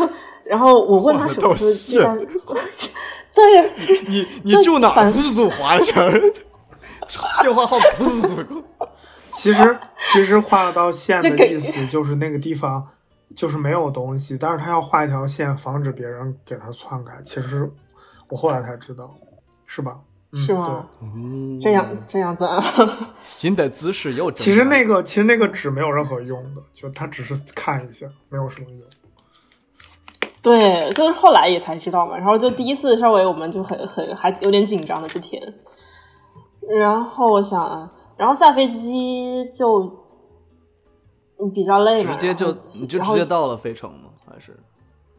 [0.43, 2.01] 然后我问他什么是
[3.33, 4.91] 对，你你住哪？
[4.91, 6.05] 不是住华侨，
[7.43, 8.61] 电话号不是这个。
[9.35, 9.79] 其实，
[10.13, 12.85] 其实画了道线的意思就是那个地方
[13.37, 17.21] 就是没有东西，但是他要画一条线，防止别人给他篡改。
[17.25, 17.71] 其实
[18.29, 19.15] 我后来才知道，
[19.65, 19.97] 是吧？
[20.33, 20.87] 是吗？
[21.61, 22.59] 这样这样子啊？
[23.21, 28.81] 新的姿势又其实那个其实那个纸没有任何用的，就他只是看一下，没有什么用。
[30.43, 32.17] 对，就是后来也才知道嘛。
[32.17, 35.43] 然后就第一次稍微我们就很很还有点紧张的去填，
[36.79, 37.93] 然后我想啊。
[38.17, 39.91] 然后下飞机就
[41.55, 44.11] 比较累嘛，直接就你就直接到了费城吗？
[44.27, 44.55] 还是？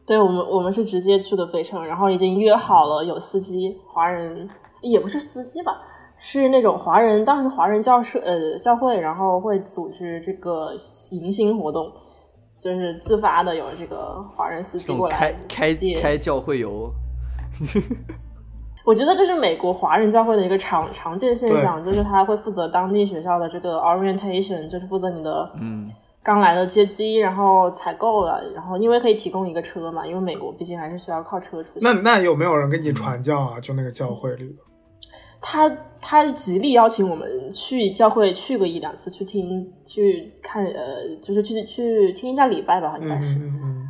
[0.05, 4.47] 对我们我们是直接去的费城，然后已经约好了有司机，华人
[4.81, 5.79] 也不是司机吧，
[6.17, 10.73] 是那种华人，当时华人教社呃教会，然后会组织这个
[11.11, 11.91] 迎新活动，
[12.57, 16.91] 就是自发的有这个华人司机过来开开开教会游。
[18.83, 25.87] 我觉得这是美国华人教会的一个常常见现象，就是他会负责当地学校的这个 orientation，就是负责你的嗯
[26.23, 31.81] 刚来的接机，然后采购了，然后因为可以提供一个车嘛，因为美国毕竟还是需要靠车出行。
[31.81, 33.59] 那那有没有人给你传教啊？
[33.59, 34.55] 就那个教会里的？
[35.41, 35.67] 他
[35.99, 43.35] 他极力邀请我们去教会去个一两次，去听去看呃，就是去去听一下礼拜吧，应该是。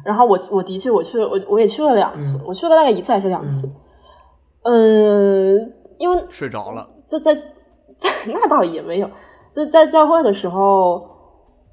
[0.03, 3.69] 然后我我的确我去了，我我也去了两次，我去了大概一次还是两次。
[4.63, 9.09] 嗯，因为睡着了，就在在 那倒也没有，
[9.53, 11.05] 就在教会的时候，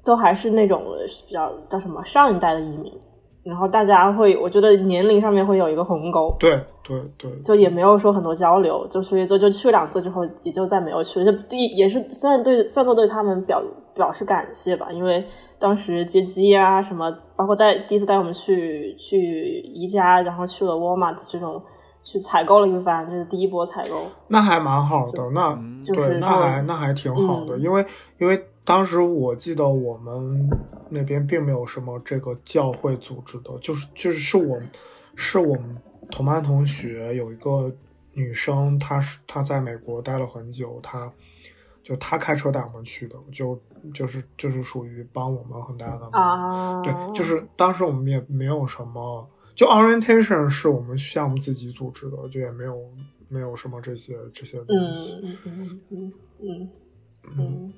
[0.03, 0.83] 都还是那种
[1.27, 2.91] 比较叫什么上一代的移民，
[3.49, 6.51] 然后大家会，我觉得年龄上面会有一个鸿沟，对
[6.83, 13.61] 对对，就也没有说很多交流，就所以就就去两次之后，也就再没有去，就第也是虽然对算作对他们表
[13.93, 15.25] 表示感谢吧，因为
[15.57, 21.61] 当时接机啊什么，包括带第一次带我们去去宜家，然后去了 Walmart 这种。
[22.01, 25.21] 去采购了一番，这是第一波采购，那还蛮好的。
[25.31, 27.85] 那就是，那还那还挺好的，因为
[28.17, 30.49] 因为当时我记得我们
[30.89, 34.61] 那边并没有什么这个教会组织的，就是就是是我
[35.15, 35.77] 是我们
[36.11, 37.71] 同班同学有一个
[38.13, 41.11] 女生，她是她在美国待了很久，她
[41.83, 43.59] 就她开车带我们去的，就
[43.93, 46.83] 就是就是属于帮我们很大的忙。
[46.83, 49.27] 对，就是当时我们也没有什么。
[49.55, 52.77] 就 orientation 是我们项目自己组织的，就也没有
[53.27, 55.19] 没有什么这些这些东西。
[55.21, 56.69] 嗯嗯嗯嗯
[57.37, 57.73] 嗯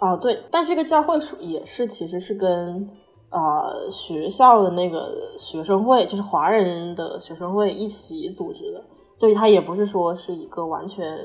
[0.00, 2.88] 哦，对，但这个教会属也是其实是跟
[3.28, 8.82] 呃学校的那个学生会，就是华人的学生会一起组织的，
[9.18, 11.18] 所以它也不是说是一个完全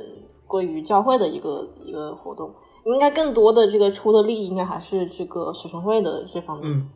[0.46, 6.70] 归于教会的一个一个活动，应该更多的这个出的力应该还是这个学生会的这方面。
[6.70, 6.90] 嗯，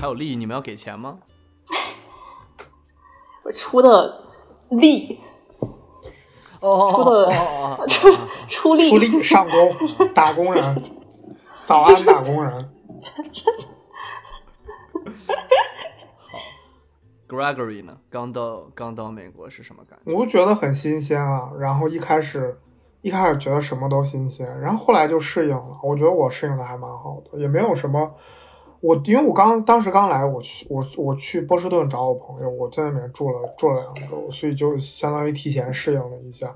[0.00, 1.18] 还有利益，你们要给钱吗？
[3.54, 4.22] 出的
[4.70, 5.37] 力，哦，
[6.60, 7.32] 出的
[7.86, 8.10] 出
[8.48, 9.72] 出力，出力上工，
[10.14, 10.82] 打工人，
[11.64, 12.52] 早安打工人。
[16.18, 16.38] 好
[17.28, 17.98] ，Gregory 呢？
[18.10, 20.12] 刚到刚到美国是什么感觉？
[20.12, 21.50] 我觉得很新鲜啊。
[21.58, 22.58] 然后一开始
[23.02, 25.78] 一开始觉得什么都新鲜，然后后来就适应了。
[25.82, 28.12] 我觉得我适应的还蛮好的，也没有什么。
[28.80, 36.54] 我因为我刚当时刚来，我去我我去波士顿找我朋友，我在那边住了住了两周，所以就相当于提前适应了一下，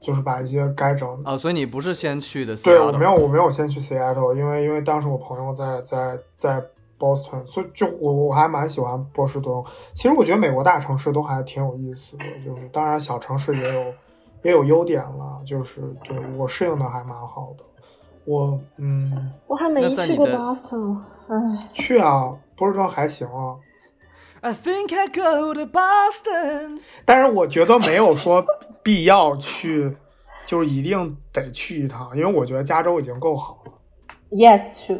[0.00, 2.56] 就是把一些该整啊，所以你不是先去的？
[2.56, 6.64] 对，我没有我没有先去 Seattle，因为因为当时我朋友在在在
[6.98, 9.62] Boston，所以就我我还蛮喜欢波士顿。
[9.92, 13.84] 其实我觉得美国大城市都还挺有意思的，就是当然小城市也有
[14.44, 17.64] 也有优点了，就是对我适应的还蛮好的。
[18.24, 20.96] 我嗯，我还没去过 Boston，
[21.28, 23.56] 哎，去啊，波士顿还行啊。
[24.40, 28.44] I think I go to Boston，但是我觉得没有说
[28.82, 29.96] 必要去，
[30.44, 33.72] 就是一定得去一趟，因为我觉得加州已经够好了。
[34.30, 34.98] Yes，true。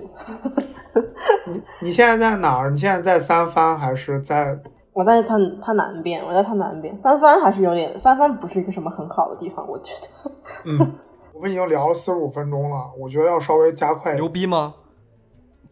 [1.47, 2.71] 你你现在在哪儿？
[2.71, 4.57] 你现在在三藩还是在？
[4.93, 6.97] 我在它它南边，我在它南边。
[6.97, 10.31] 三藩还是有点，三藩不是一个什么很好的地方，我觉得。
[10.67, 10.99] 嗯。
[11.35, 14.15] 我们已经聊了四十五分钟了，我觉得要稍微加快。
[14.15, 14.75] 牛逼吗？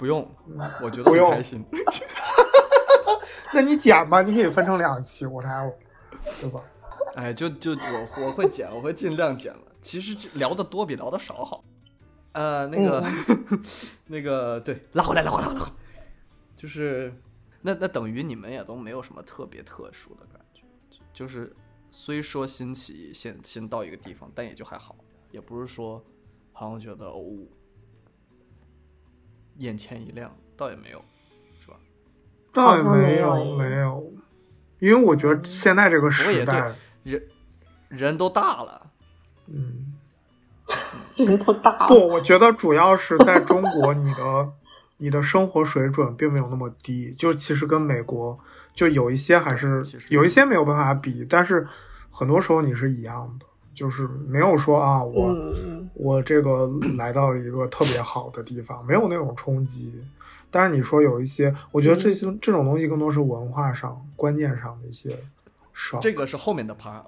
[0.00, 0.26] 不用，
[0.82, 1.62] 我觉得很开心。
[3.52, 5.70] 那你剪吧，你可以分成两期，我来，
[6.40, 6.62] 对吧？
[7.16, 9.60] 哎，就就我我会剪，我会尽量剪了。
[9.82, 11.62] 其实聊的多比聊的少好。
[12.32, 13.04] 呃，那个
[14.08, 15.72] 那个，对，拉回来，拉回来，拉回来。
[16.56, 17.14] 就是
[17.60, 20.62] 那那等于你们也都没有什么特别特殊的感觉，
[21.12, 21.52] 就是
[21.90, 24.96] 虽说新奇，先先到一个地方，但也就还好。
[25.30, 26.02] 也不是说，
[26.54, 27.22] 好像觉得哦，
[29.58, 31.02] 眼前一亮，倒也没有，
[31.62, 31.76] 是吧？
[32.52, 34.12] 倒也没有，没有，
[34.78, 37.22] 因为我觉得现在这个时代，人
[37.88, 38.90] 人都大了，
[39.46, 39.94] 嗯，
[41.16, 41.88] 人都大了。
[41.88, 44.52] 不，我觉得主要是在中国，你的
[44.98, 48.38] 你的生活水准并没有那么低，就其实跟美国
[48.74, 51.66] 就有一些还是有一些没有办法比，但是
[52.10, 53.46] 很多时候你是一样的。
[53.74, 55.35] 就是没有说啊，我
[55.94, 59.94] 我这个来到了一个特别好的地方，没有那种冲击。
[60.50, 65.16] 但是你说有一些，我觉得这些这种东西更多是文化上、观念上的一些
[65.72, 65.98] 少。
[66.00, 67.04] 这个是后面的 part。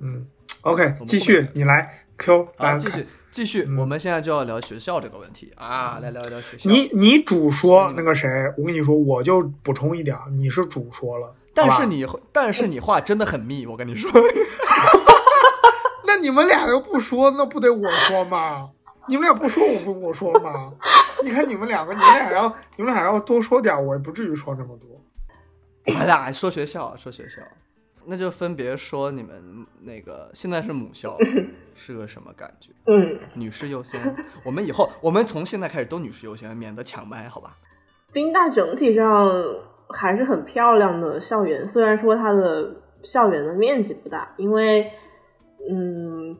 [0.00, 0.26] 嗯
[0.60, 3.66] ，OK，继续，你来 Q，来继续继续。
[3.78, 6.68] 我们现在就要聊学校这个问题啊，来聊一聊学校。
[6.68, 14.10] 你你主说那个谁，我跟你说，我就补充一点，你是主说了，但是你但是你话真的很密，我跟你说。
[16.24, 18.70] 那你们俩又不说，那不得我说吗？
[19.06, 20.72] 你们俩不说，我不我说吗？
[21.22, 24.88] 你看你们两个，你们俩要你们俩要多说点，我也不至于说这么多。
[25.94, 27.42] 我俩说学校，说学校，
[28.06, 31.14] 那就分别说你们那个现在是母校
[31.76, 32.70] 是个什么感觉？
[32.86, 34.00] 嗯，女士优先。
[34.42, 37.58] 我们以后我们从现在开始都女士优先，免得抢麦，好吧？
[38.14, 39.30] 宾大整体上
[39.90, 44.90] 还是很漂亮的校园，虽然说它的校园的面积不大，因为。
[45.70, 46.36] 嗯，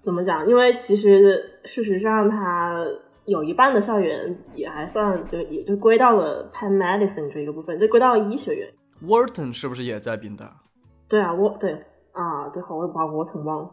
[0.00, 0.46] 怎么讲？
[0.46, 2.84] 因为其实事实上，它
[3.24, 8.72] 有一半的校园也还算，就也就归到了 Penn Medicine 这一个部分，就归到了医学院。
[9.02, 10.62] Wharton 是不是也在宾大？
[11.08, 13.70] 对啊，我对啊，对，好，我把 Wharton 忘了。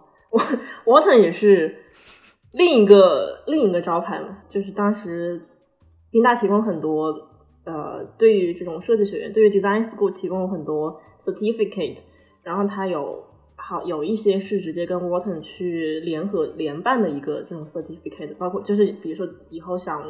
[0.85, 1.83] Wharton 也是
[2.53, 5.45] 另一个另一个招牌嘛，就是当时
[6.09, 7.13] 宾大提供很多
[7.65, 11.99] 呃，对于这种设计学院，对于 design school 提供很多 certificate，
[12.43, 13.23] 然后它有
[13.71, 20.03] 好有一些是直接跟 Wharton 去联合联办的一个这种 certificate，包括就是比如说以后想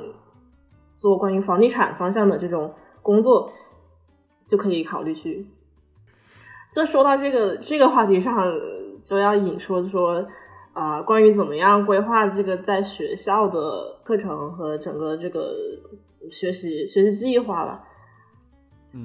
[0.95, 3.53] 做关于房地产方向的这种工作，
[4.47, 5.45] 就可以考虑去。
[6.74, 8.34] 就说到这个这个话题上，
[9.03, 10.26] 就要引说说。
[10.74, 15.53] 啊，关于怎么样规划这个在学校的课程和整个这个
[16.30, 17.84] 学习学习计划吧，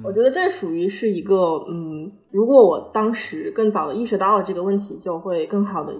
[0.03, 1.35] 我觉得这属于是一个，
[1.69, 5.93] 嗯，如果我当时更早的意识到了这个问题，就会更好的，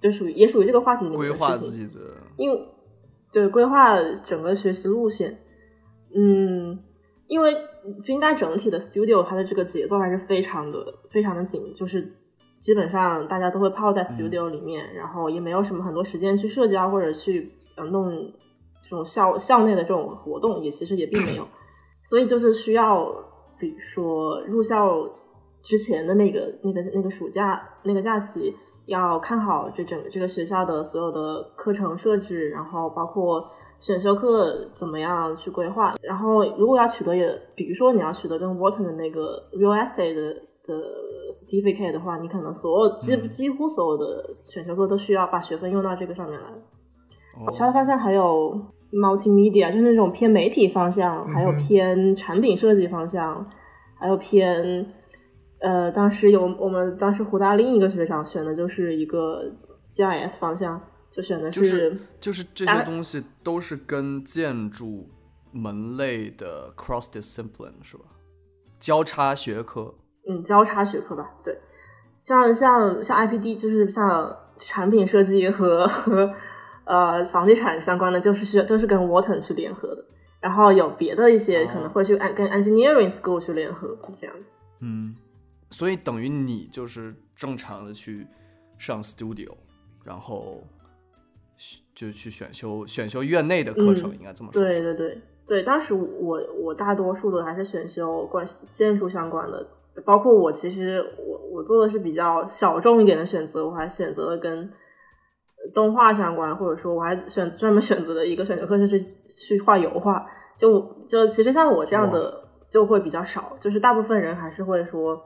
[0.00, 2.00] 就属于也属于这个话题里面规划自己的，
[2.36, 2.68] 因为
[3.32, 5.38] 对规划整个学习路线，
[6.14, 6.78] 嗯，
[7.28, 7.56] 因为
[8.04, 10.78] 军大整体的 studio 它的这个节奏还是非常的
[11.10, 12.16] 非常的紧，就是。
[12.60, 18.30] 基本上大家都会泡在 studio 里面，然后也没有什么很多时间去社交或者去呃弄
[18.82, 21.48] 这种校校内的这种活动，也其实也并没有，
[22.10, 23.06] 所以就是需要，
[23.56, 25.08] 比如说入校
[25.62, 28.52] 之前的那个那个那个暑假那个假期，
[28.86, 33.48] 要看好这整个这个学校的所有的课程设置，然后包括
[33.78, 40.42] 选修课怎么样去规划，然后如果要取得也，比如说你要取得跟 Wharton 的那个 real estate 的。
[40.62, 40.74] 的
[41.32, 46.46] certificate 的话，你可能所有几几乎所有的选修课都需要把学分用到这个上面来。
[47.48, 48.60] 其他方向还有
[48.92, 53.48] multimedia，就是那种偏媒体方向，还有偏产品设计方向，
[53.98, 54.86] 还有偏
[55.60, 59.42] 呃，当时有我们当时湖大另一个学长选的就是一个
[59.90, 60.80] GIS 方向，
[61.10, 65.08] 就选的是就是这些东西都是跟建筑
[65.52, 68.04] 门类的 cross discipline 是吧？
[68.78, 69.94] 交叉学科。
[70.28, 71.58] 嗯，交叉学科吧，对，
[72.24, 76.30] 像像像 IPD，就是像产品设计和和
[76.90, 80.04] 呃房地产相关的，就是需要都是跟 Wharton 去联合的，
[80.40, 84.50] 然后有别的一些可能会去跟 Engineering School 去联合这样子。
[84.80, 85.14] 嗯，
[85.70, 88.26] 所以等于你就是正常的去
[88.76, 89.52] 上 Studio，
[90.04, 90.64] 然后
[91.94, 94.60] 就去选修选修院内的课程，应该这么说。
[94.60, 99.66] 对对对对，当时我我大多数的还是选修关建筑相关的。
[100.04, 104.70] 包括我，其实我我做的是比较小众一点的选择，我还选择了跟
[105.74, 110.26] 动画相关，或者说我还选专门选择了一个选修课，就是去画油画。
[110.58, 115.20] 就就其实像我这样的就会比较少，就是大部分人还是会说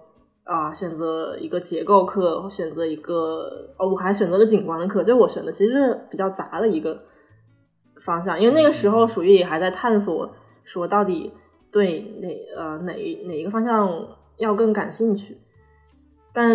[0.45, 7.03] 啊，选择一个结构课，选择一个哦，我还选择了景观的课，就我选的其实是比较杂的一个
[8.05, 10.31] 方向，因为那个时候属于也还在探索，
[10.63, 11.33] 说到底
[11.73, 12.93] 对哪呃哪
[13.27, 13.91] 哪一个方向。
[14.37, 15.39] 要更感兴趣，
[16.33, 16.51] 但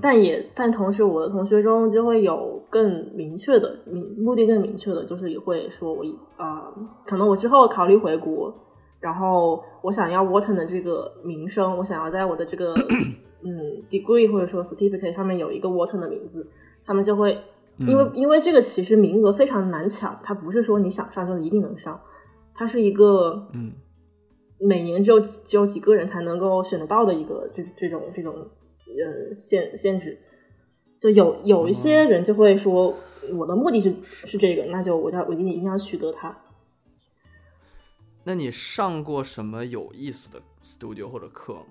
[0.00, 6.02] 但也但同时，我的同学中就会有更明确的明目的更明确的，就是也会说我
[6.36, 6.74] 啊，
[7.06, 8.52] 可能我之后考虑回国，
[8.98, 12.74] 然后我想要 Wharton 的这个名声，我想要在我的这个
[13.46, 16.50] 嗯 degree 或者说 certificate 上面有一个 Wharton 的名字，
[16.84, 17.38] 他们就会
[17.78, 22.00] 因为因为这个其实名额非常难抢，它不是说你想上就一定能上，
[22.54, 23.72] 它是一个嗯。
[24.60, 30.16] 每年只有只有几个人才能够选得到的一个这这种这种呃限限制，
[31.04, 32.94] 就有有一些人就会说
[33.34, 36.34] 我的目的是是这个，那就我要我一定一定要取得它。
[38.22, 41.66] 那你上过什么有意思的 studio 或者课吗？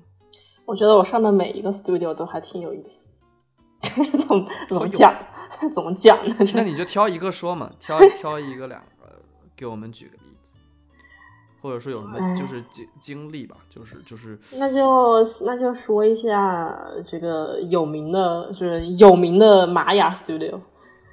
[0.66, 3.10] 我觉得我上的每一个 studio 都还挺有意思。
[4.28, 5.12] 怎么怎么讲？
[5.74, 6.36] 怎么讲呢？
[6.54, 9.20] 那你就挑一个说嘛，挑挑一个两个，
[9.56, 10.33] 给我们举个例。
[11.64, 20.60] 或者说有什么就是经经历吧，就是就是，那就那就说一下这个有名的，就是有名的玛雅 Studio，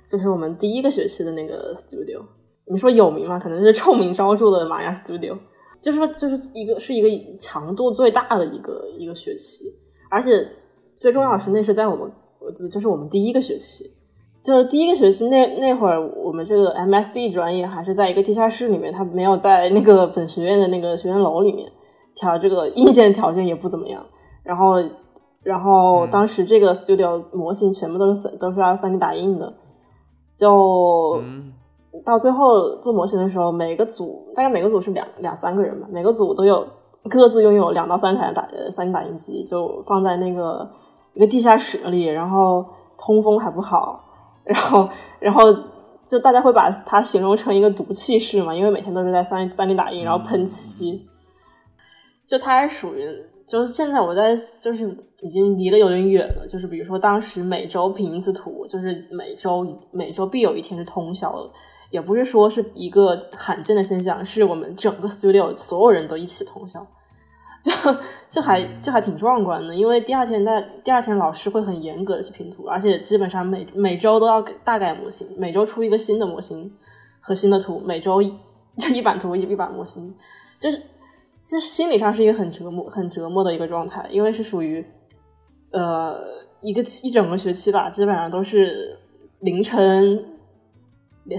[0.09, 2.25] 就是我们第一个学期的那个 Studio。
[2.67, 3.39] 你说有名吗？
[3.39, 5.39] 可能是臭名昭著的玛雅 Studio，
[5.81, 9.67] 就是说就是一个是一个强度最大的一个一个学期，
[10.11, 10.45] 而且
[10.97, 12.13] 最重要的是那是在我们，
[12.69, 13.85] 就是我们第一个学期。
[14.43, 21.71] 就是第一个学期那那会儿，我们这个 MSD 专业还是在一个地下室里面，它没有在那个本学院的那个学院楼里面。
[22.13, 24.05] 条这个硬件条件也不怎么样。
[24.43, 24.75] 然后，
[25.43, 29.53] 然后当时这个 studio 模型全部都是都是要 3D 打印的。
[30.37, 31.23] 就
[32.05, 36.67] 到最后做模型的时候，每个组大概每个组是两两三个人吧，每个组都有
[37.09, 40.69] 各自拥有两到三台打 3D 打印机，就放在那个
[41.15, 42.65] 一个地下室里，然后
[42.99, 44.05] 通风还不好。
[44.45, 44.89] 然后，
[45.21, 45.43] 然后
[46.07, 51.07] 就大家会把它形容成一个毒气室嘛，因为每天都是在三三 D 打印，然后喷漆，
[52.27, 53.07] 就它是属于
[53.47, 54.89] 就是现在我在就是
[55.23, 61.51] 已经离得有点远了，就是比如说当时每周评一次图，就是每周每周必有一天是通宵的，
[61.91, 66.85] 也不是说是一个罕见的现象，是我们整个 studio 所有人都一起通宵，
[67.63, 67.73] 就
[68.29, 76.73] 这还这还挺壮观的，因为第二天在第二天老师会很严格的去拼图，而且基本上每每周都要大改模型，每周出一个新的模型
[77.21, 78.23] 和新的图，每周
[78.79, 80.15] 就一版图一一版模型，
[80.59, 80.81] 就是。
[81.43, 84.85] 就是心理上是一个很折磨、很折磨的一个状态，因为是属于，
[85.73, 86.17] 呃，
[86.61, 88.97] 一个一整个学期吧，基本上都是
[89.41, 90.25] 凌晨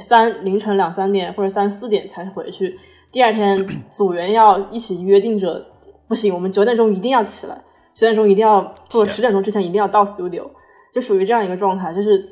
[0.01, 2.77] 三凌晨两三点或者三四点才回去。
[3.09, 5.65] 第二天组员要一起约定着，
[6.11, 7.55] 不行，我们九点钟一定要起来，
[7.93, 10.45] 九点钟一定要或者十点钟之前一定要到 studio，
[10.91, 12.27] 就属于这样一个状态，就是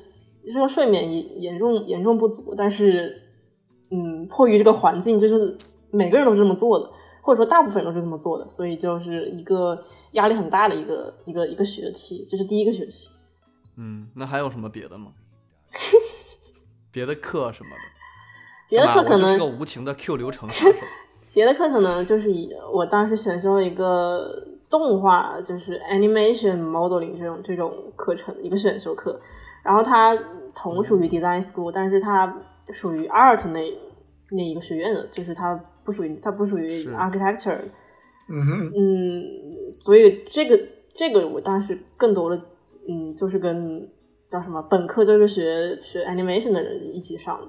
[0.54, 3.22] 这个睡眠严严重严重不足，但是，
[3.90, 5.58] 嗯，迫于这个环境，就是
[5.92, 6.92] 每个人都是这么做的。
[7.22, 9.82] 或者说大部分人都是这么做的，所以就是一个
[10.14, 13.10] 压力很大的一个一个一个学期，这是第一个学期。
[13.78, 15.14] 嗯，那还有什么别的吗？
[16.92, 17.82] 别的课什么的？
[18.70, 20.78] 别的课可能是个无情的 Q 流程杀手。
[21.40, 29.18] 别的课可能就是以我当时选修了一个动画，就是 animation modeling 这种这种课程一个选修课，
[29.64, 30.14] 然后它
[30.54, 32.36] 同属于 design school，但是它
[32.72, 33.60] 属于 art 那
[34.32, 35.58] 那一个学院的，就是它。
[35.82, 37.58] 不属于，它不属于 architecture，
[38.30, 40.60] 嗯哼，嗯，所以这个
[40.94, 42.40] 这个我当时更多的，
[42.88, 43.90] 嗯，就是跟
[44.28, 47.48] 叫什么本科就是学学 animation 的人一起上的，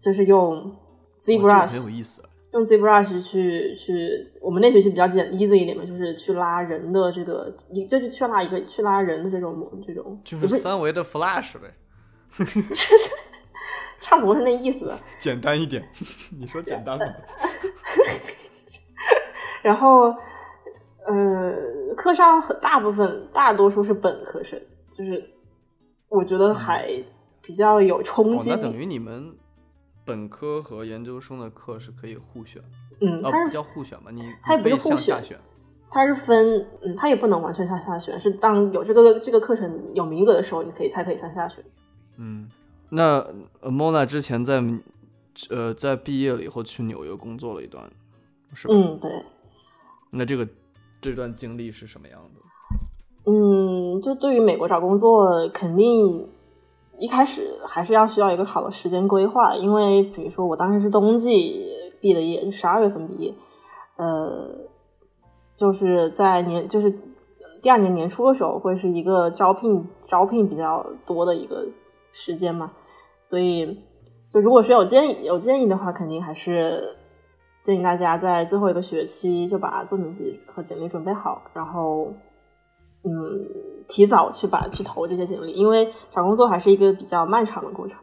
[0.00, 0.74] 就是用
[1.20, 9.54] ZBrush，很有意思，用 ZBrush 去去，我们那学期比较简 easy 一点嘛，就是去拉人的这个，一就是去拉一个去拉人的这种
[9.86, 11.74] 这种，就是三维的 Flash 呗。
[14.00, 14.90] 差不多是那意思。
[15.18, 15.86] 简单一点，
[16.38, 17.04] 你说简单吗？
[19.60, 20.14] 然后，
[21.04, 24.58] 呃，课上大部分大多数是本科生，
[24.90, 25.22] 就是
[26.08, 26.88] 我觉得还
[27.42, 28.50] 比较有冲击。
[28.50, 29.36] 那等于你们
[30.08, 32.62] 本科和研究生的课是可以互选？
[33.00, 34.10] 嗯，它是叫互选吧？
[34.10, 35.22] 你它也不是互选，
[35.90, 41.62] 它是分，嗯，它也不能完全向下选，是当有这个这个课程有名额的时候，你可以才可以向下选。
[42.16, 42.48] 嗯。
[42.90, 43.22] 那
[43.62, 44.64] Mona 之前在
[45.50, 47.84] 呃在毕业了以后去纽约工作了一段，
[48.54, 48.74] 是吧？
[48.74, 49.22] 嗯，对。
[50.10, 50.48] 那这个
[51.00, 53.30] 这段经历是什么样的？
[53.30, 56.26] 嗯，就对于美国找工作，肯定
[56.98, 61.64] 一开始还是要需要一个好的时间规划，因为比如说我当时是冬季
[62.00, 63.34] 毕的业，十二月份毕业，
[63.96, 64.66] 呃，
[65.54, 66.92] 就是在年就是
[67.62, 71.66] 第二年年初的时候，会是一个招聘招聘比较多的一个
[72.12, 72.72] 时间嘛。
[73.20, 73.80] 所以，
[74.30, 76.96] 就如果是有建议有建议的话，肯定还是
[77.60, 82.12] 建议大家在最后一个学期就把作品集和简历准备好，然后，
[83.04, 83.10] 嗯，
[83.86, 88.00] 提早去把去投这些简历，因为找工作还是一个比较漫长的过程。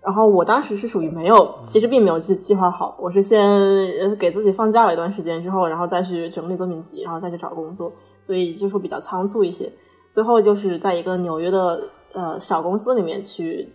[0.00, 9.72] 然后我当时是属于没有，其实并没有计计划好，我是先给自己放假了一段时间之后，然后再去整理作品集，然后再去找工作，所以就说比较仓促一些。
[10.10, 13.72] 最后就是在一个纽约的呃小公司里面去。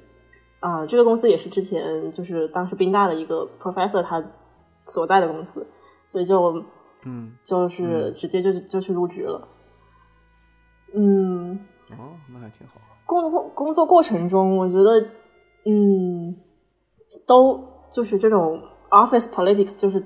[0.61, 4.23] 啊，这个公司也是之前就是当时宾大的一个 professor 他
[4.85, 5.65] 所在的公司，
[6.05, 6.63] 所以就
[7.03, 9.47] 嗯，就是直接就就去入职了。
[10.93, 11.59] 嗯，
[11.91, 12.73] 哦，那还挺好。
[13.05, 14.99] 工作工作过程中，我觉得
[15.65, 16.35] 嗯，
[17.25, 20.03] 都就是这种 office politics，就是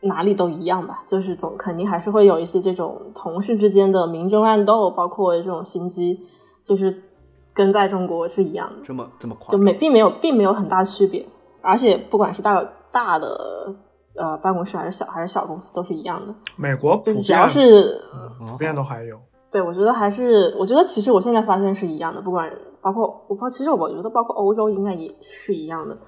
[0.00, 6.20] 哪里都一样吧，就是总肯定还是会有一些这种同事之间的明争暗斗，包括这种心机，
[6.64, 7.04] 就是。
[7.52, 11.28] 跟在中国是一样的，这么这么快，就没并没有并没有很大区别，
[11.60, 13.74] 而且不管是大大的
[14.14, 16.32] 呃办公室还是小还是小公司都是一样的。
[16.54, 18.00] 美国就是只要是
[18.38, 19.20] 普遍都还有。
[19.50, 25.98] 对，我觉得还是，我觉得其实我现在发现是一样的，不管包括我包，其实我觉得包括欧洲应该也是一样的，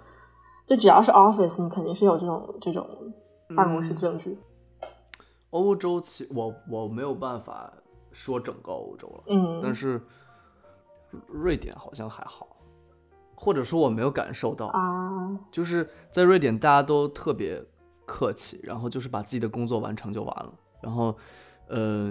[0.66, 2.86] 就只要是 office，你肯定是有这种这种
[3.56, 4.36] 办公室政治。
[5.50, 7.72] 欧洲其我我没有办法
[8.10, 10.00] 说整个欧洲了，嗯，但是。
[11.28, 12.56] 瑞典好像还好，
[13.34, 17.62] 或者说我没有感受到啊，就是在瑞典大家都特别
[18.06, 21.14] 客气，然后就是把自己的工作完成就完了，然后
[21.68, 22.10] 呃，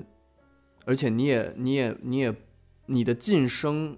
[0.86, 2.36] 而且你也你也你也
[2.88, 3.98] 你的晋升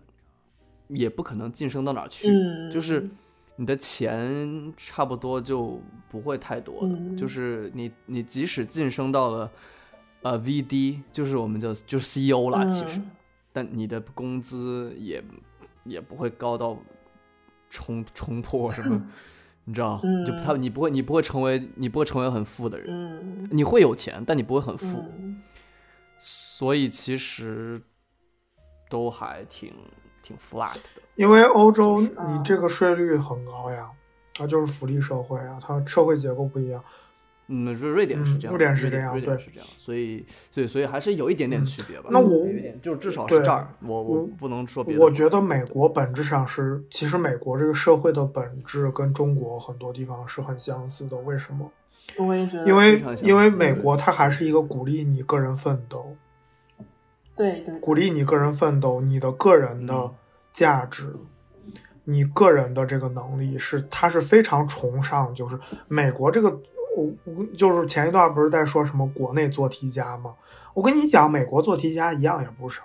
[0.88, 2.28] 也不可能晋升到哪去，
[2.72, 3.10] 就是
[3.56, 9.52] 你的钱差不多就不会太多的，就是你你即使晋升到了
[10.22, 13.02] 呃 VD，就是我们叫就是 CEO 啦，其实。
[13.56, 15.24] 但你的工资也
[15.84, 16.76] 也不会高到
[17.70, 19.06] 冲冲破什么，
[19.66, 20.02] 你知道？
[20.26, 25.06] 就他你不会你不会成为你不会成为很富的人，你会有钱，但你不会很富。
[26.56, 27.82] 所以其实
[28.88, 29.74] 都还挺
[30.22, 31.02] 挺 flat 的。
[31.16, 33.90] 因为欧洲你这个税率很高呀，
[34.36, 36.84] 它就是福利社会啊，它社会结构不一样。
[37.48, 42.10] 嗯，瑞瑞典是这样瑞典是这样对瑞典是这样，所以所以所以还是有一点点嗯区别吧。
[42.12, 42.46] 那我
[42.84, 45.02] 就至少是对这儿，我我我不能说别的。
[45.02, 51.18] 我觉得美国本质上是，其实美国这个社会的本质跟中国很多地方是很相似的。
[51.18, 51.72] 为什么？
[52.68, 56.16] 因为因为美国它还是一个鼓励你个人奋斗，
[57.36, 60.14] 对对，鼓励你个人奋斗，你的个人的嗯
[60.52, 61.16] 价值，
[62.04, 65.58] 你个人的这个能力是，他是非常崇尚，就是
[65.88, 66.50] 美国这个，
[66.96, 70.36] 我我就是前一段不是在说什么国内做题家吗？
[70.76, 72.84] 我跟你讲，美国做题家一样也不少，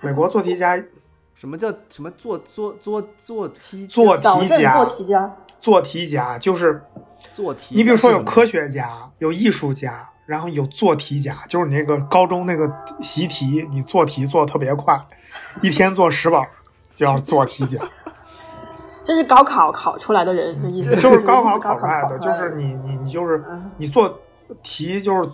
[0.00, 0.80] 美国做题家
[1.34, 6.80] 什么叫什么做做做做题做题家做题家，做题家就是，
[7.32, 7.74] 做题？
[7.74, 10.08] 你比如说有科，学家，有艺术家。
[10.28, 12.70] 然后有做题家，就是你那个高中那个
[13.00, 14.94] 习题，你做题做的特别快，
[15.62, 16.46] 一天做十本儿，
[16.94, 17.78] 就要做题家。
[19.02, 24.20] 这是高考考出来的人，的意思嗯就是高 考考考出来的，就是你你你就是嗯你做
[24.62, 25.30] 题就是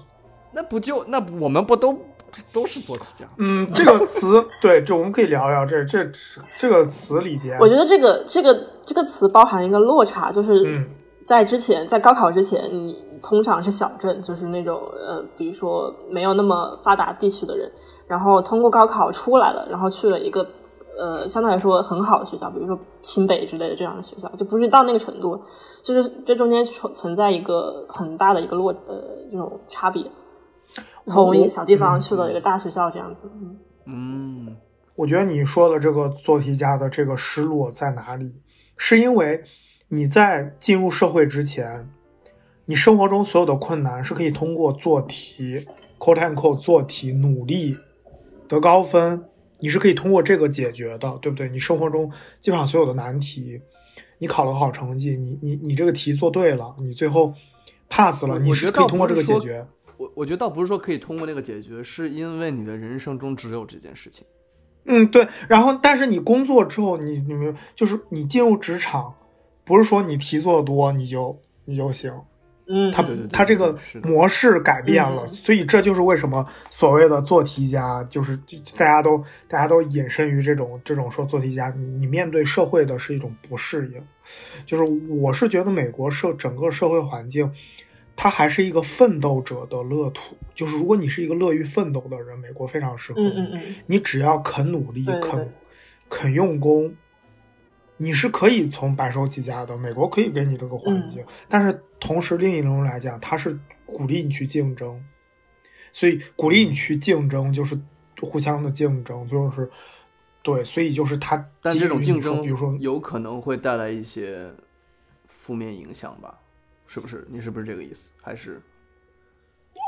[0.53, 1.99] 那不就那我们不都
[2.53, 3.26] 都是做题家？
[3.38, 6.09] 嗯这个词对，这我们可以聊聊这这
[6.57, 10.88] 这个词里边，我觉得这个这个这个词包含一个落差，就是嗯
[11.24, 17.70] 在之前，在高考之前，你通常是小镇，就是那种呃，比如说没有那么发达地区的人，
[18.06, 20.46] 然后通过高考出来了，然后去了一个
[20.98, 25.40] 呃相对来说很好的学校，比如说清北之类的这样的学校，就不是到那个程度，
[25.82, 30.04] 就是这中间存存在一个很大的一个落呃这种差别，
[31.04, 33.56] 从一个小地方去了一个大学校这样子，嗯
[33.86, 34.56] 嗯，
[34.94, 38.30] 我觉得你说的这个做题家的这个失落在哪里？
[38.76, 39.42] 是因为
[39.89, 41.89] 你在进入社会之前，
[42.64, 45.66] 你生活中所有的困难是可以通过做题
[45.99, 47.76] （quote and quote） 做题努力
[48.49, 49.24] 得高分，
[49.61, 51.49] 你是可以通过这个解决的，对不对？
[51.49, 52.11] 你生活中
[52.41, 53.61] 基本上所有的难题，
[54.18, 57.35] 你考了个好成绩，你你你这个题做对了，你最后
[57.89, 59.66] pass 了，你是可以通过这个解决。
[59.97, 64.26] 我我觉得倒不是说可以通过那个解决，是因为你的人生中只有这件事情。
[64.87, 65.26] 嗯，对。
[65.49, 69.14] 然后，但是你工作之后，你你们就是你进入职场，
[69.64, 72.12] 不是说你题做的多你就你就行，
[72.66, 75.26] 嗯，它对对对它这个模式改变了，嗯。
[75.26, 78.38] 所以这就是为什么所谓的做题家，就是
[78.76, 84.02] 大家都大家都隐身于这种这种说做题家，你你面对社会的是一种不适应，
[84.66, 87.50] 就是我是觉得美国社整个社会环境。
[88.16, 93.26] 它还是一个奋斗者的乐土，就是如果你是一个乐于奋斗的人，美国非常适合你。
[93.26, 95.52] 嗯嗯嗯，你只要肯努力、肯
[96.08, 96.94] 肯用功，
[97.97, 99.76] 你是可以从白手起家的。
[99.76, 105.03] 美国可以给你这个环境，但是同时另一种来讲，它是鼓励你去竞争，
[105.92, 107.78] 所以鼓励你去竞争就是
[108.20, 109.70] 互相的竞争，就是
[110.42, 111.45] 对，所以就是它。
[111.62, 114.51] 但这种竞争，比如说有可能会带来一些
[115.26, 116.38] 负面影响吧？
[116.86, 117.26] 是不是？
[117.30, 118.12] 你是不是这个意思？
[118.20, 118.61] 还是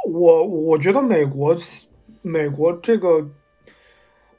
[0.09, 1.57] 我我觉得美国
[2.23, 3.29] 美国这个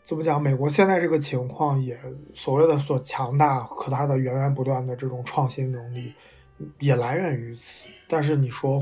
[0.08, 0.41] 怎么讲？
[0.41, 1.99] 美国现在这个情况也
[2.34, 6.14] 所谓的所强大和它的源源不断的这种创新能力，
[6.80, 7.89] 也来源于此。
[8.08, 8.82] 但是你说，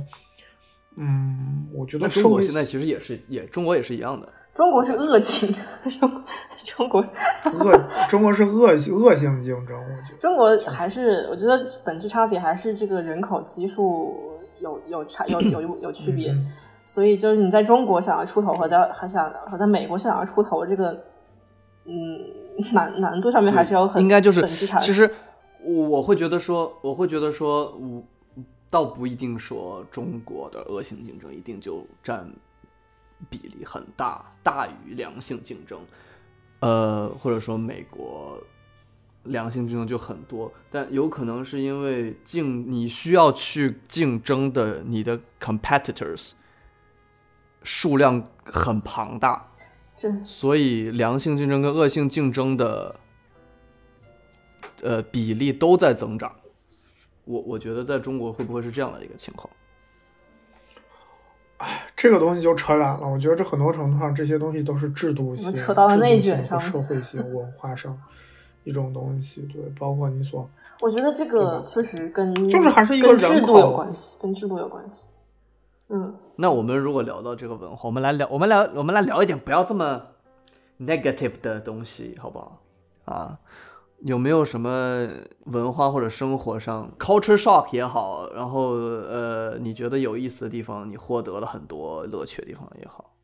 [0.98, 4.32] 嗯，我觉得中国现在其实也是也中国也是一样的。
[4.54, 5.52] 中国是恶情，
[5.98, 6.24] 中国
[6.64, 10.18] 中国恶中国是恶恶性竞争，我觉得。
[10.20, 16.54] 中国还是我觉得本质差别还是这个人口基数有有差有有有有区别，嗯
[16.86, 21.04] 所以就是你在中国想要出头和在和想和在美国想要出头这个
[21.86, 22.20] 嗯
[22.74, 24.46] 难难度上面还是要很应该就是。
[24.48, 25.14] 其实
[25.62, 28.04] 我我会觉得说，我会觉得说，我
[28.70, 32.30] 倒不一定说中国的恶性竞争一定就占
[33.30, 35.80] 比例很大，大于良性竞争，
[36.60, 38.38] 呃，或者说美国
[39.24, 46.32] 良性竞争就很多，但有可能是因为竞你需要去竞争的你的 competitors
[47.64, 49.55] 数量很庞大，这
[50.24, 52.96] 所以良性竞争跟恶性竞争的
[54.82, 56.36] 呃比例都在增长。
[57.26, 59.50] 我我觉得在中国会不会是这样的一个情况？
[61.58, 63.08] 哎这个东西就扯远了。
[63.08, 67.98] 我觉得这很多程度上，这些东西都是制度性、扯到了内卷制度性和上社会性、文化上
[68.66, 69.42] 一种东西。
[69.54, 70.46] 对，包括你所
[70.82, 75.10] 我觉得这个确实跟就是还是一个跟制度有关系，跟制度有关系。
[75.90, 80.02] 嗯，那我们如果聊到这个文化，我们来聊，我们来我们来聊一点不要这么
[80.80, 82.62] negative 的东西，好不好？
[83.06, 83.40] 啊，
[84.00, 85.08] 有没有什么
[85.46, 93.15] 文化或者生活上 culture shock 也好，然后呃，你觉得有意思的地方，你获得了很多乐趣的地方也好？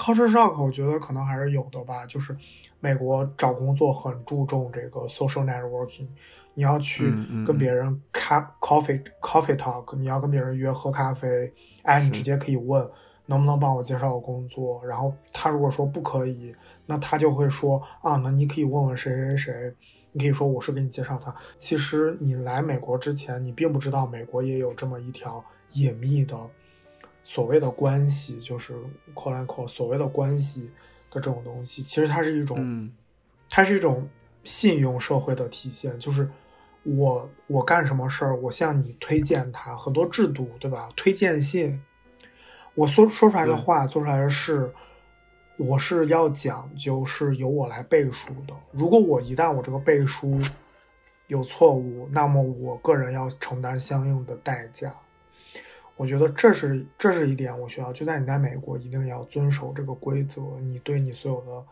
[0.00, 2.06] Culture shock，我觉得可能还是有的吧。
[2.06, 2.34] 就是
[2.80, 6.08] 美国找工作很注重这个 social networking，
[6.54, 7.12] 你要去
[7.44, 12.88] 跟别人咖 coffee coffee talk，你要跟别人约喝咖啡，哎，你直接可以问
[13.26, 14.82] 能不能帮我介绍个工作。
[14.86, 16.54] 然后他如果说不可以，
[16.86, 19.74] 那他就会说啊，那你可以问问谁谁谁。
[20.12, 21.32] 你可以说我是给你介绍他。
[21.56, 25.44] 其实你来美国之前，你并不知道美国也有这么一条
[25.74, 26.36] 隐秘的
[27.22, 28.74] 所谓的关系，就是
[29.14, 30.70] “call and call” 所谓的关系
[31.10, 31.82] 的这种东西。
[31.82, 32.90] 其实它是一种，
[33.48, 34.08] 它是一种
[34.44, 35.98] 信用社会的体现。
[35.98, 36.28] 就是
[36.82, 40.88] 我我干什么事儿，我向你推荐它，很多制度对吧？
[40.96, 41.80] 推荐信，
[42.74, 44.72] 我说说出来的话，做出来的事。
[45.56, 48.54] 我是要讲究是由我来背书的。
[48.72, 50.40] 如果我一旦我这个背书
[51.26, 54.90] 有错误，那么我个人要承担相应的代价。
[56.00, 57.92] 我觉得这是这是一点我需要。
[57.92, 60.40] 就在你在美国，一定要遵守这个规则。
[60.62, 61.62] 你对你所有的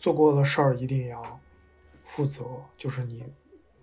[0.00, 1.22] 做过的事儿一定要
[2.02, 2.42] 负责。
[2.76, 3.22] 就是你，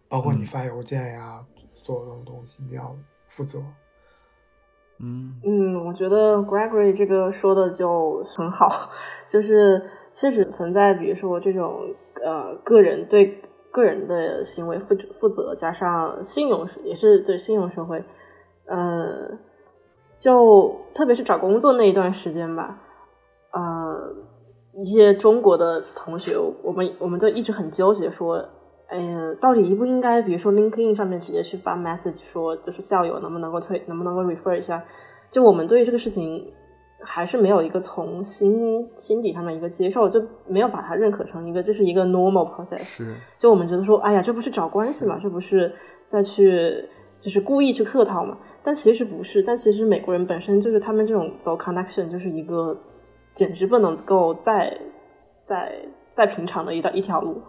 [0.10, 1.42] 包括你发邮件呀，
[1.82, 2.94] 做这种东西一定要
[3.30, 3.64] 负责。
[4.98, 8.90] 嗯嗯，我觉得 Gregory 这个说的就很好，
[9.26, 18.04] 就是确实存在，比如说这种呃个人对个人的行为负负责，加上信用也是对信用社会，
[18.66, 19.40] 呃，
[20.20, 22.80] 就特别是找工作那一段时间吧，
[23.54, 24.14] 呃，
[24.74, 28.46] 一些中国的同学，我们我们就一直很纠结说。
[28.92, 34.84] 哎呀，到底应不应该，比如说 LinkedIn 上面直接去发 message 说，就是校友能不能够推，能不能够 refer 一下？
[35.30, 36.52] 就我们对于这个事情
[37.00, 42.80] 还是没有一个从心心底上面一个接受，就没有把它认可成一个这是一个 normal process。
[42.80, 45.72] 是，就我们觉得说，哎呀，这不是找关系嘛，这不是
[46.08, 46.90] 再去
[47.20, 48.40] 就是故意去客套嘛？
[48.64, 52.78] 但其实不是，但其实美国人本身就是他们这种走 connection 就是一个
[53.32, 54.80] 简直不能够再
[55.44, 57.42] 再再平常的一道一条路。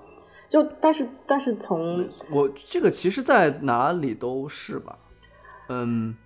[0.48, 4.98] 就但是但是从我这个其实，在哪里都是吧，
[5.68, 6.16] 嗯，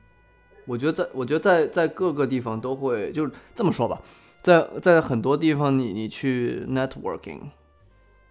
[0.67, 4.01] 我觉得在我觉得在在各个地方都会，就是这么说吧，
[4.41, 7.41] 在在很多地方你你去 networking，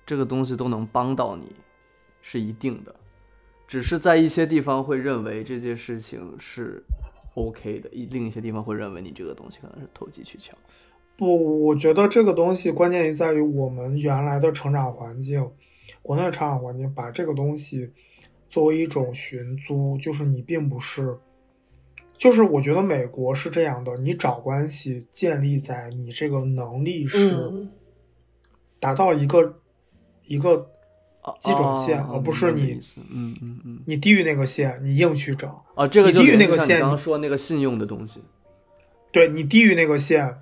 [0.04, 1.56] 这个东西都能帮到你，
[2.24, 2.95] 是一定的，
[3.74, 6.84] 只是在一些地方会认为这件事情是
[7.34, 10.56] OK 的，一另一些地方会认为你这个东西可能是投机取巧。
[11.18, 15.50] 不，我觉得这个东西关键于在于我们原来的成长环境。
[16.04, 17.90] 国内的成长环境把这个东西
[18.48, 21.18] 作为一种寻租，就是你并不是，
[22.16, 27.68] 就是我觉得美国是这样的，你找关系建立在你这个能力是
[28.80, 29.60] 达到一个
[30.28, 30.70] 一个
[31.40, 38.24] 基准线，而不是你嗯嗯嗯，你低于那个线，你硬去找啊，这个低于那个线，刚刚说那个信用的东西，
[39.12, 40.38] 对你低于那个线，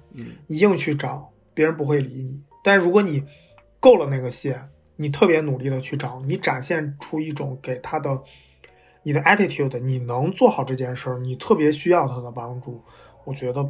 [0.48, 3.24] 你硬去找，别人不会理你，但如果你
[3.80, 4.68] 够了那个线。
[4.98, 8.22] 你特别努力的去找，你展现出一种给他的
[9.02, 12.84] 你的 attitude，你能做好这件事儿，你特别需要他的帮助，
[13.24, 13.68] 我觉得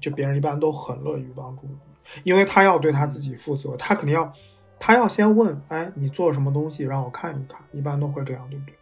[0.00, 1.76] 就别人一般都很乐于帮助你，
[2.22, 4.32] 因为他要对他自己负责，他肯定要
[4.80, 8.74] 他要先问，哎，你做什么东西让我看一看，一般都会这样，对不对？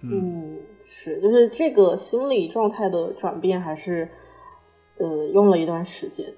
[0.00, 4.08] 嗯，是，就是这个心理状态的转变，还是
[4.98, 6.32] 呃用了一段时间。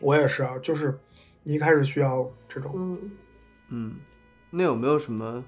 [0.00, 0.96] 我也是啊，就是
[1.42, 2.70] 你一开始需要这种。
[2.76, 3.10] 嗯。
[3.70, 3.96] 嗯，
[4.50, 5.42] 那有没有什么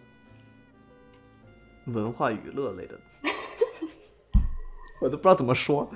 [1.85, 2.99] 文化娱乐类的？
[5.01, 5.91] 我都不知道怎么说。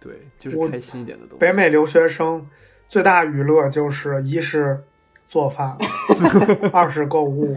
[0.00, 1.40] 对，就是开心一点的东西。
[1.40, 2.46] 北美留学生
[2.88, 4.84] 最大娱乐就是一是
[5.28, 5.76] 做饭，
[6.72, 7.54] 二是购物，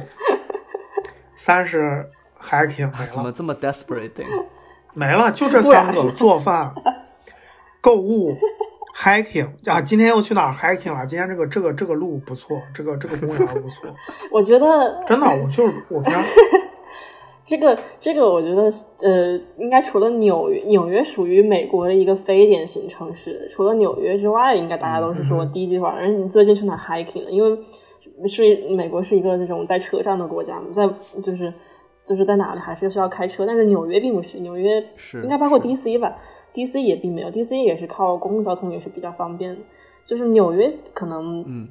[1.35, 3.07] 三是 hiking 没了。
[3.09, 4.25] 怎么这么 desperate？
[4.93, 6.73] 没了，就这三个：做饭、
[7.79, 8.37] 购物。
[8.93, 11.05] hiking 啊，今天又去哪儿 hiking 了？
[11.05, 13.89] 今天这个这个这个路不错，这个这个公园不错。
[14.29, 16.21] 我觉得真的，我就是我平常
[17.51, 18.63] 这个这个，我觉得
[19.03, 23.45] 呃，应该除了纽约，纽约属于美国的一个非典型城市。
[23.49, 27.29] 除了纽约之外，应该大家都是说第一句话，哎，你最近去哪 hiking 了？
[27.29, 27.57] 因为
[28.25, 30.87] 是美国是一个那种在车上的国家嘛，在
[31.21, 31.53] 就是
[32.05, 36.17] 就是在哪里还是需要开车，但是纽约并不是，纽约是应该包括 DC 吧。
[36.53, 36.81] D.C.
[36.81, 37.57] 也并没有，D.C.
[37.59, 39.61] 也是靠公共交通也是比较方便的。
[40.03, 41.69] 就是纽约可能嗯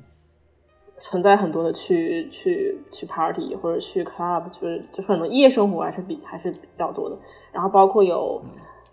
[1.00, 7.16] 存在很多的去去去 party 或者去 club，就是就是很多夜生活还是比还是比较多的。
[7.50, 8.40] 然后包括有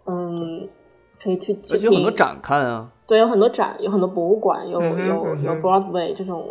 [0.05, 0.67] 嗯
[1.21, 6.43] 可以去，而且有很多展看啊，对，有很多展，有很多博物馆，有有有 Broadway 这种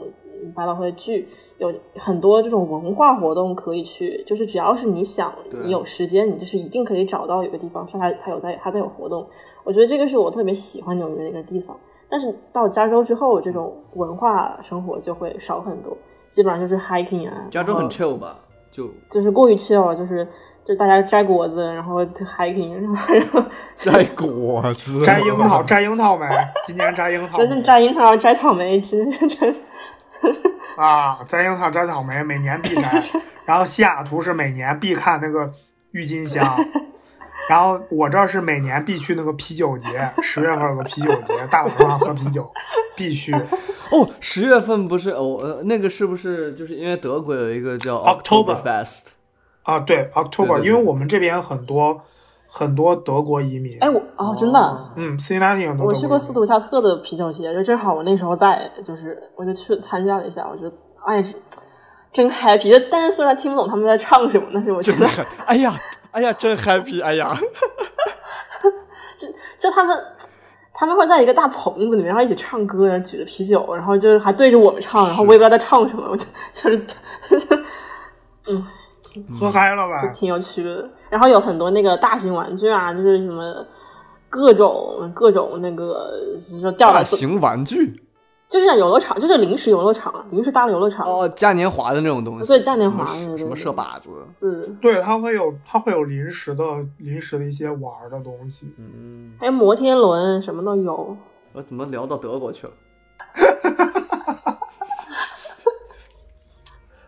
[0.54, 1.28] 百老汇剧。
[1.58, 5.32] 有很多这种文化活动可以去，就是只要是你想，
[5.64, 9.26] 你有时间，你就是一定可以找到有个地方是它它有在它在有活动。
[9.64, 11.74] 我觉得这个是我特别喜欢纽约的一个地方。
[12.08, 15.96] 但是到加州之后，这种文化生活就会少很多，
[16.28, 17.34] 基本上就是 hiking 啊。
[17.50, 18.36] 加州很 chill 吧？
[18.70, 20.26] 就就是过于 chill，就是
[20.64, 23.42] 就大家摘果子，然后 hiking，然后然后
[23.76, 26.26] 摘果子，摘樱桃，摘樱桃没？
[26.66, 27.38] 今年摘樱桃？
[27.38, 29.54] 那摘樱桃，摘草莓，真真。
[30.76, 33.00] 啊，摘樱桃，摘草莓，每年必摘。
[33.46, 35.50] 然后西雅图是每年必看那个
[35.92, 36.44] 郁金香。
[37.48, 39.88] 然后我这是每年必去那个啤酒节，
[40.20, 42.50] 十月份有个啤酒节，大晚上喝啤酒，
[42.96, 43.32] 必须。
[43.32, 49.10] 哦，十月份不是哦，呃，那个是不是就是因为德国有一个叫 October Fest？
[49.62, 52.00] 啊，对，October，因为我们这边很多
[52.48, 53.72] 很多德国移民。
[53.80, 55.86] 哎，我哦，真的，嗯，斯拉挺多。
[55.86, 60.72] 我去过斯图加特的啤酒节，就正好我那时候在，就是我就去参加了一下，我觉得
[61.06, 61.22] 哎，
[62.12, 62.88] 真 happy。
[62.90, 65.06] 但是虽然听不懂他们在唱什么，但是我觉得，
[65.46, 65.72] 哎呀。
[66.12, 67.02] 哎呀，真 happy！
[67.04, 67.32] 哎呀，
[69.16, 69.28] 就
[69.58, 69.96] 就他们，
[70.72, 76.84] 他们会在一个大棚子里面，然后一起唱歌，然后举着啤酒，然后就是还对着我们唱，然后我也不知道在唱什么，我就就是，
[78.48, 78.66] 嗯，
[79.38, 80.02] 喝嗨了吧？
[80.02, 80.88] 就挺有趣的。
[81.08, 83.64] 然后有很多那个大型玩具啊，就是什么
[84.28, 88.02] 各种各种那个，说掉大型玩具。
[88.48, 93.04] 就是像游乐场，就是临时游乐场，临时搭的游乐场哦，嘉年华的那种东西，对，嘉年华
[93.36, 96.64] 什么射靶子，是，对，它会有，它会有临时的、
[96.98, 101.16] 临时的一些玩的东西，嗯，还有摩天轮，什么都有。
[101.52, 102.72] 我怎么聊到德国去了？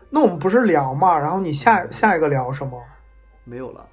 [0.09, 1.17] 那我们不是聊嘛？
[1.17, 2.81] 然后你下下一个聊什么？
[3.45, 3.85] 没有了，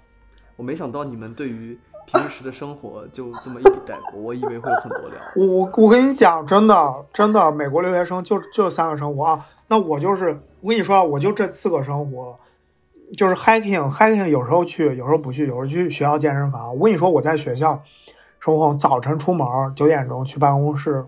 [0.57, 1.79] 我没想到你们对于。
[2.07, 5.21] 平时的生活就这么一笔带过，我以为会有很多聊。
[5.35, 9.45] 我我跟你讲，真的真的，美国留学生就就三个生活啊。
[9.67, 12.39] 那我就是我跟你说啊，我就这四个生活，
[13.17, 16.73] 就是 hiking hiking，有时候去，有时候不去，有时候去学校健身房。
[16.77, 17.83] 我跟你说，我在学校
[18.39, 21.05] 生活，早晨出门九点钟去办公室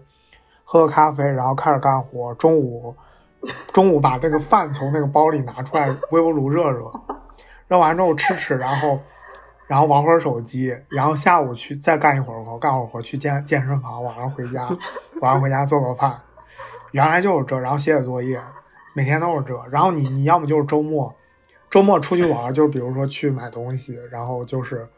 [0.65, 2.35] 喝个咖啡，然后开始干活。
[2.35, 2.95] 中午
[3.73, 6.91] 中午把这个饭从那个包里拿出来，微波炉热热，
[7.69, 8.99] 热完之后吃吃，然后。
[9.69, 14.66] 然后玩会儿手机，然后下午去再干一会儿活，干会儿活去健健身房，晚上回家，
[15.21, 16.19] 晚上回家做个饭。
[16.93, 18.41] 原来就是这，然后写写作业，
[18.95, 19.55] 每天都是这。
[19.71, 21.14] 然后你你要么就是周末，
[21.71, 24.89] 周末出去玩，就是比如说去买东西，然后就是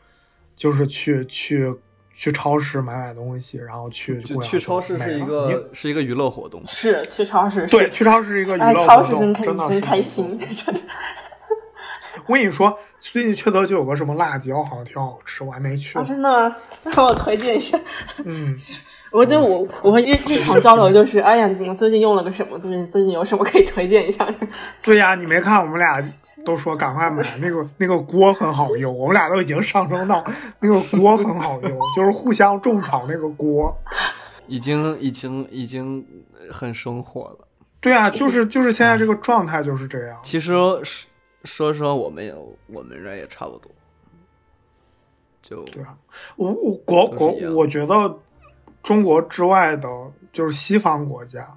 [0.55, 1.75] 就是去去
[2.14, 10.39] 去超市买买东西，然后去去超市是一个是一个娱乐活动，是去超市对去超市是一个娱乐活动，真的真开心。
[12.27, 15.99] 我跟你说，最近缺德就有个什么辣椒，好像挺好吃，我还没去。
[16.05, 16.57] 真的吗？
[16.97, 17.79] 让我推荐一下。
[18.25, 18.57] 嗯，
[19.12, 22.59] 我就我我们日日常交流就是，哎呀，你最近用了个什么？
[22.59, 24.27] 最近最近有什么可以推荐一下？
[24.83, 26.01] 对呀，你没看我们俩
[26.45, 30.25] 都说赶快买那个那个锅很好用，我们俩都已经上升到
[30.61, 33.77] 那个锅很好用，就是互相种草那个锅，
[34.47, 36.05] 已经已经已经
[36.51, 37.47] 很生活了。
[37.81, 40.18] 对啊，就是就是现在这个状态就是这样。
[40.23, 40.53] 其实
[41.45, 41.55] 是。
[41.55, 42.34] 说说我们也
[42.66, 43.70] 我们这也差不多，
[45.41, 45.97] 就对啊，
[46.36, 48.18] 我我国国我觉得
[48.82, 49.88] 中国之外的，
[50.32, 51.49] 就是西方国家，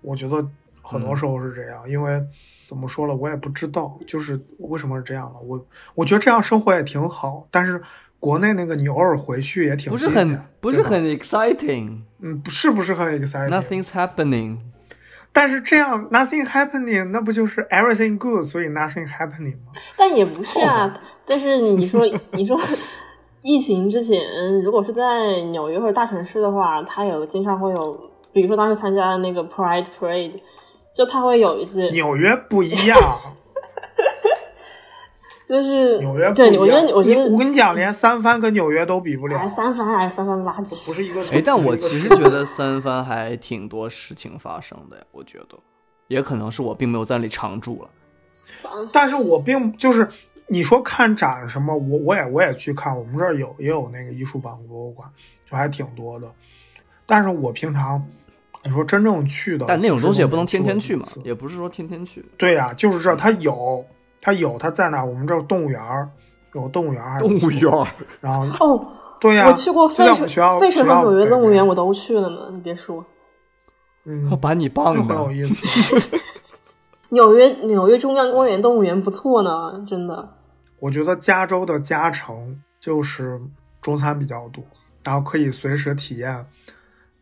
[0.00, 0.46] 我觉得
[0.82, 2.20] 很多时候是这样，因为
[2.68, 5.38] 怎么说了，我也不知道，就是为什么是这样了。
[5.40, 7.80] 我我觉得这样生活也挺好，但是
[8.18, 14.58] 国内那个你偶尔回去也挺不是很不是很 exciting，嗯，不是不是很 exciting？Nothing's happening。
[15.34, 19.72] 但是这样，nothing happening，那不就是 everything good，所以 nothing happening 吗？
[19.96, 20.94] 但也不是啊。
[21.26, 22.56] 但是你说， 你说
[23.42, 24.22] 疫情之前，
[24.62, 27.98] 如果是在纽约或者大城市的话，它有经常会有，
[28.32, 30.40] 比如说当时参加那个 Pride Parade，
[30.94, 31.90] 就它会有一些。
[31.90, 32.96] 纽约不一样。
[35.44, 39.46] 就是纽约，对纽约，我觉得我跟你讲，连三藩跟纽约都比不了。
[39.46, 41.20] 三藩还是三藩垃圾，不是一个。
[41.32, 45.04] 哎，但我其实觉得 三藩还挺多事情发生的呀。
[45.12, 45.58] 我觉得，
[46.08, 47.90] 也可能是我并没有在那里常住了。
[48.90, 50.08] 但是我并就是
[50.46, 55.06] 你说看展什么，我我也我也去看，我们这儿有也有那个艺术版、博物馆，
[55.50, 56.26] 就还挺多的。
[57.04, 58.02] 但是我平常
[58.64, 62.24] 你说真正去的，但那种东西也不能天天去嘛，也不是说天天去。
[62.38, 63.84] 对呀，就是这，它有。
[64.24, 65.04] 它有，它在哪？
[65.04, 66.08] 我们这儿动物园儿
[66.54, 67.86] 有动物园儿，动物园儿。
[68.22, 68.88] 然后哦，
[69.20, 72.48] 对呀，我去过费城、费城和纽约动物园，我都去了呢。
[72.50, 73.04] 你别说，
[74.04, 76.20] 嗯，把你棒的很有意思。
[77.10, 80.36] 纽约纽约中央公园动物园不错呢，真的。
[80.80, 83.38] 我觉得加州的加城就是
[83.82, 84.64] 中餐比较多，
[85.04, 86.46] 然后可以随时体验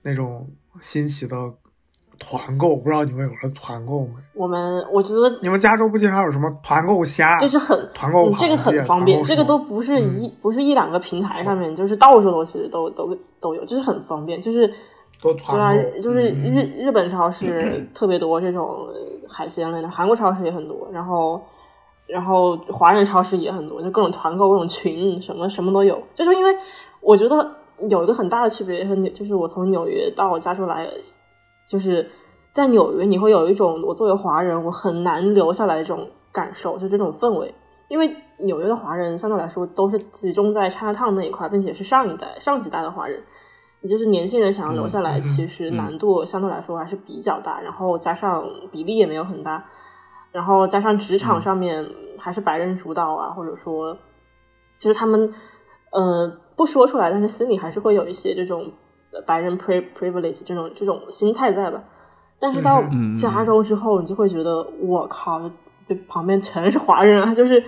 [0.02, 0.48] 那种
[0.80, 1.36] 新奇的。
[2.24, 4.14] 团购不知道你们有什么团购没？
[4.34, 7.36] 我们我觉得你们加州不经常有什么团购虾？
[7.38, 14.40] 就是很团购，这个很方便，这个都不是一不是一两个平台上面，就是到处都是都都都有，就是很方便。
[14.40, 14.66] 就是
[15.20, 18.86] 多对啊团购，，就是嗯日日本超市 特别多这种
[19.28, 21.40] 海鲜类的，韩国超市也很多，然后
[22.06, 26.00] 然后华人超市也很多，就各种团购、各种群，什么什么都有。
[26.14, 26.56] 就是因为
[27.00, 27.56] 我觉得
[27.88, 30.88] 有一个很大的区别，就是我从纽约到加州来，
[31.66, 32.10] 就是
[32.52, 37.54] 在纽约你会有一种我作为华人我很难留下来的这种感受，就这种氛围。
[37.88, 43.22] 因为纽约的华人相对来说都是集中在 Chinatown 那一块，并且是上一代、上几代的华人，
[43.82, 45.76] 也就是年轻人想要留下来，其实嗯。
[45.76, 49.62] 难度相对来说还是比较大，然后加上比例也没有很大，
[50.30, 51.86] 然后加上职场上面
[52.18, 53.94] 还是白人主导啊，或者说
[54.78, 55.30] 就是他们
[55.90, 58.70] 呃不说出来，但是心里还是会有一些这种呃
[59.26, 61.82] 白人 pri privilege 这种这种心态在吧。
[62.40, 62.82] 但是到
[63.16, 65.54] 加州之后，你就会觉得我靠，这
[65.86, 67.62] 这旁边全是华人啊，就是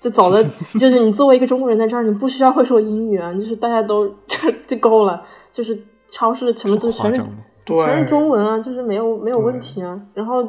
[0.00, 0.42] 就走的，
[0.78, 5.22] 就是你作为一个中国人在这儿，你不需要会说英语啊，就是大家都就 就够了，
[5.52, 7.22] 就是超市全部都全是
[7.64, 10.00] 全是中文啊，就是没有没有问题啊。
[10.14, 10.42] 然后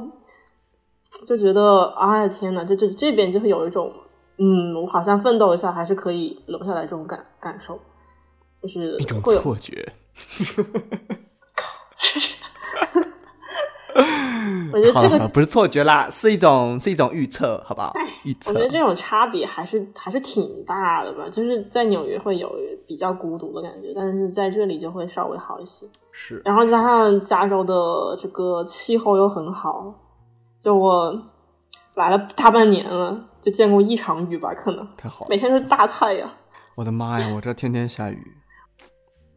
[1.28, 3.92] 就觉得，哎呀天呐，这这这边就会有一种，
[4.38, 7.78] 嗯，我好像奋斗一下还是可以留下来这种感感受，
[8.64, 9.88] 就是一种会有错觉。
[14.72, 17.92] 我觉得这个不是错觉啦，是一种是一种预测，好不好？
[18.24, 18.64] 预测我觉。
[18.64, 22.50] 得这种差别还是还是挺大的吧，就是在纽约会有
[22.88, 25.88] 比较孤独的感觉，但是在这里就会稍微好一些。
[26.12, 27.74] 是然后加上加州的
[28.22, 29.94] 这个气候又很好，
[30.60, 31.22] 就我
[31.96, 35.38] 来了大半年了，就见过一场雨吧，可能太好了每！
[35.38, 36.30] 天都是大太阳。
[36.76, 38.36] 我的妈呀，我这天天下雨。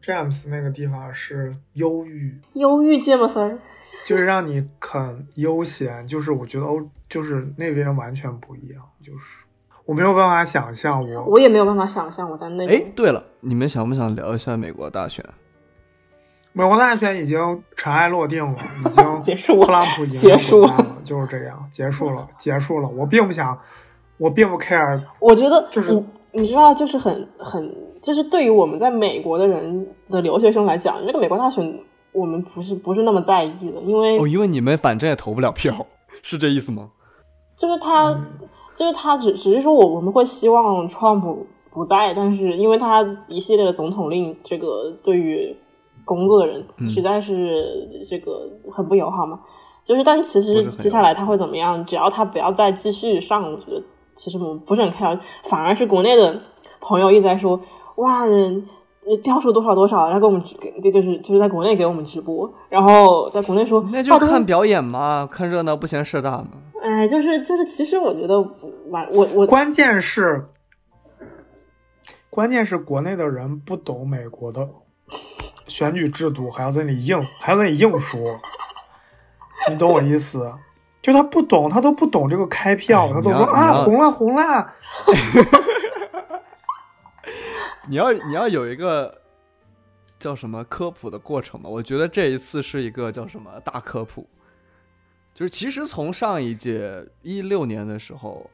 [0.03, 3.57] James 那个地方是忧郁，忧郁芥末丝儿，
[4.05, 9.45] 就是让你很悠闲，就是我觉得欧就是那边完全不一样，就是
[9.85, 15.23] 我没有办法想象我我也没有办法想象我在那哎，对了，你们想不想聊一下美国大选？
[16.51, 22.87] 美国大选已经尘埃落定了，已经 结束了特朗普已经结束了，就是这样，结束了，结束了。
[22.87, 23.57] 我并不想，
[24.17, 31.79] 我并不 care，我觉得就是你你知道，就是很很，就是对于我们在美国的人的留学生来讲，这个美国大选
[32.11, 35.73] 我们不是不是那么在意的，因为哦，因为你们反正也投不了票，
[36.21, 36.91] 是这意思吗？
[37.55, 38.25] 就是他，嗯
[38.75, 41.37] 就是他只只是说我我们会希望 Trump
[41.71, 45.55] 不在，但是因为他一系列的总统令，这个对于
[46.03, 49.39] 工作的人嗯实在是这个很不友好嘛。
[49.83, 51.85] 就是，但其实接下来他会怎么样？
[51.85, 53.83] 只要他不要再继续上，我觉得
[54.15, 56.41] 其实我们不是很 care，反而是国内的
[56.79, 57.59] 朋友一直在说，
[57.95, 66.47] 哇，呃票数多少多少，然后给我们直这就是就是在国内给我们直播，然后在国内说那就看表演嘛，看热闹不嫌事大嘛。
[66.81, 68.39] 哎，就是就是，其实我觉得
[68.89, 70.45] 完，我我关键是，
[72.29, 74.67] 关键是国内的人不懂美国的
[75.67, 78.19] 选举制度，还要在那里硬，还要在那里硬说，
[79.69, 80.51] 你懂我意思？
[81.01, 84.65] 就他不懂，他都不懂这个开票，哎他都说啊红了红了，
[87.87, 89.21] 你要你要有一个
[90.17, 91.69] 叫什么科普的过程嘛？
[91.69, 94.27] 我觉得这一次是一个叫什么大科普，
[95.33, 98.49] 就是其实从上一届一六年的时候，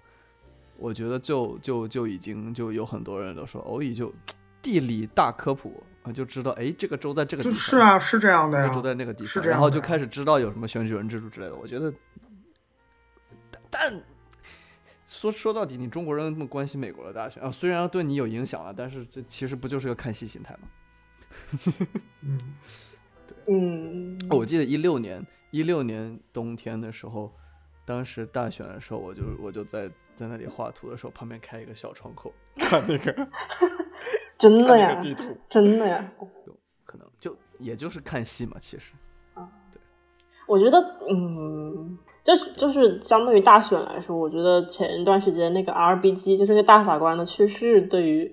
[0.78, 4.12] 我觉得就就就已经就有很多人都说哦，已就
[4.62, 11.56] 地理大科普啊，就知道哎这个州在这个地方，是啊，是这样的呀那个州，在那个地方，然后就开始知道有什么选举人制度之类的。
[11.56, 11.94] 我觉得，
[13.52, 14.04] 但但
[15.10, 20.70] 说说到底，你中国人那么关心美国的大选啊，虽然对你有影响啊，但是这其实不就是个看戏心态吗？
[22.22, 22.40] 嗯，
[23.48, 27.34] 嗯， 我记得一六年一六年冬天的时候，
[27.86, 33.28] 当时大选的时候，我就我就在在那里画图的时候，旁边开一个小窗口看那个
[34.38, 36.12] 真的呀地图，真的呀，
[36.86, 38.94] 可能就也就是看戏嘛，其实
[39.72, 39.82] 对。
[40.46, 40.78] 我觉得，
[41.10, 41.98] 嗯，
[42.30, 48.32] 就是就是相对于大选来说，我觉得前一段时间那个 RBG 就是那个大法官的去世，对于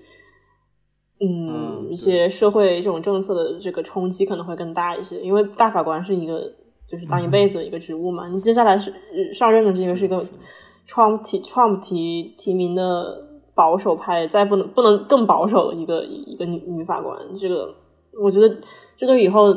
[1.19, 6.41] 嗯嗯一些社会这种政策的这个冲击可能会更大一些，因为大法官是一个
[6.87, 10.23] 就是当一辈子的一个职务嘛，你接下来是呃上任的这个是一个
[10.87, 17.73] Trump 提 Trump 提提名的保守派，再不能不能更保守的一个一个女女法官，这个
[18.21, 18.57] 我觉得
[18.95, 19.55] 这对以后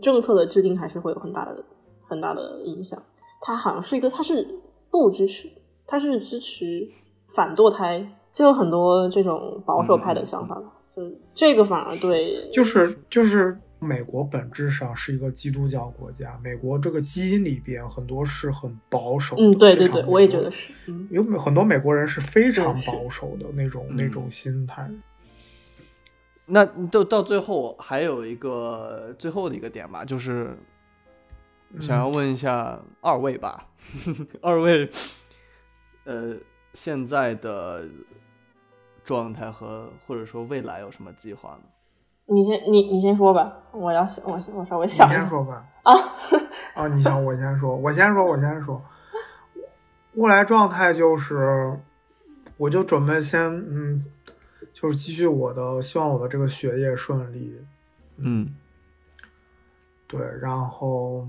[0.00, 1.64] 政策的制定还是会有很大的
[2.06, 3.02] 很大的影响。
[3.40, 4.46] 他好像是一个，他是
[4.90, 5.48] 不支持，
[5.86, 6.88] 他是支持
[7.34, 10.72] 反堕胎，就有很多这种保守派的想法吧。
[10.90, 11.02] 就
[11.34, 19.42] 这个反而对，就是就是美国本质上是一个基督教国家，美国这个基因里边很多是很保守的。
[19.42, 24.90] 嗯，对对对，我也觉得是，嗯，有很多美国人是非常保守的那种、嗯那种心态。
[26.46, 30.56] 那到到最后还有一个最后的一个点吧，就是
[31.80, 33.66] 想要问一下二位吧，
[34.40, 34.90] 二位，
[36.04, 36.34] 呃，
[36.72, 37.86] 现在的
[39.04, 41.64] 状态和或者说未来有什么计划呢？
[42.26, 45.20] 你先，你你先说吧，我要想，我我稍微想你一下。
[45.20, 45.66] 先说吧。
[45.82, 45.92] 啊，
[46.76, 48.82] 哦，你想我先说，我先说，我先说。
[50.14, 51.78] 未来状态就是，
[52.56, 54.04] 我就准备先，嗯，
[54.72, 57.60] 就是继续我的，希望我的这个学业顺利，
[58.16, 58.54] 嗯
[60.06, 61.26] 对，然后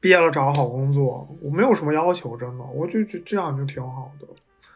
[0.00, 4.26] 毕业了找好工作，我没有什么要求，真的，我就觉得这样就挺好的。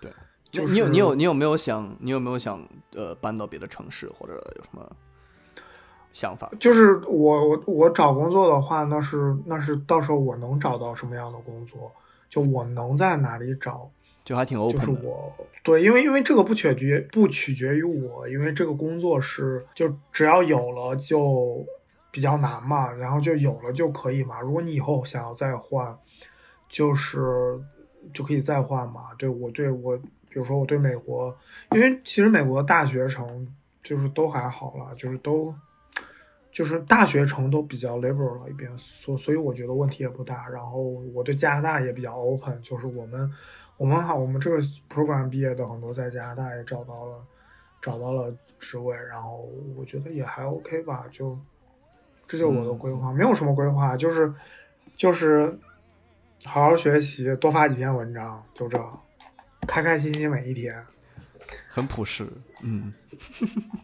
[0.01, 0.13] 对，
[0.51, 2.61] 就你有你有你有没有想你有没有想
[2.95, 4.87] 呃搬到别的城市或者有什么
[6.13, 6.51] 想法？
[6.61, 11.91] 就是我我我找工作的话，那是那是到时候我能找到什么样的工作，
[12.29, 13.91] 就我能在哪里找，
[14.25, 15.01] 就还挺 open 的。
[15.03, 21.65] 我对，因为因为这个不取决不取决于我，因为这个工作是就只要有了就
[22.15, 24.41] 比较难嘛，然后就有了就可以嘛。
[24.41, 25.99] 如果你以后想要再换，
[26.69, 27.59] 就是
[28.15, 29.09] 就可以再换嘛。
[29.19, 31.37] 对我对我，比如说我对美国，
[31.73, 33.53] 因为其实美国大学城
[33.83, 35.53] 就是都还好了，就是都。
[36.53, 40.49] 就是大学城都比较 liberal 了一边，所所以我觉得问题也不大。
[40.49, 40.81] 然后
[41.13, 43.29] 我对加拿大也比较 open，就是我们
[43.77, 47.27] 我们好，我们这个 program 毕业的很多在加拿大也找到了
[47.83, 51.37] 找到了职位，然后我觉得也还 OK 吧，就
[52.27, 54.33] 这就是我的规划，没有什么规划，就是
[54.97, 55.59] 就是
[56.45, 58.79] 好好学习，多发几篇文章，就这，
[59.67, 60.75] 开开心心每一天。
[61.69, 62.27] 很朴实，
[62.63, 62.93] 嗯。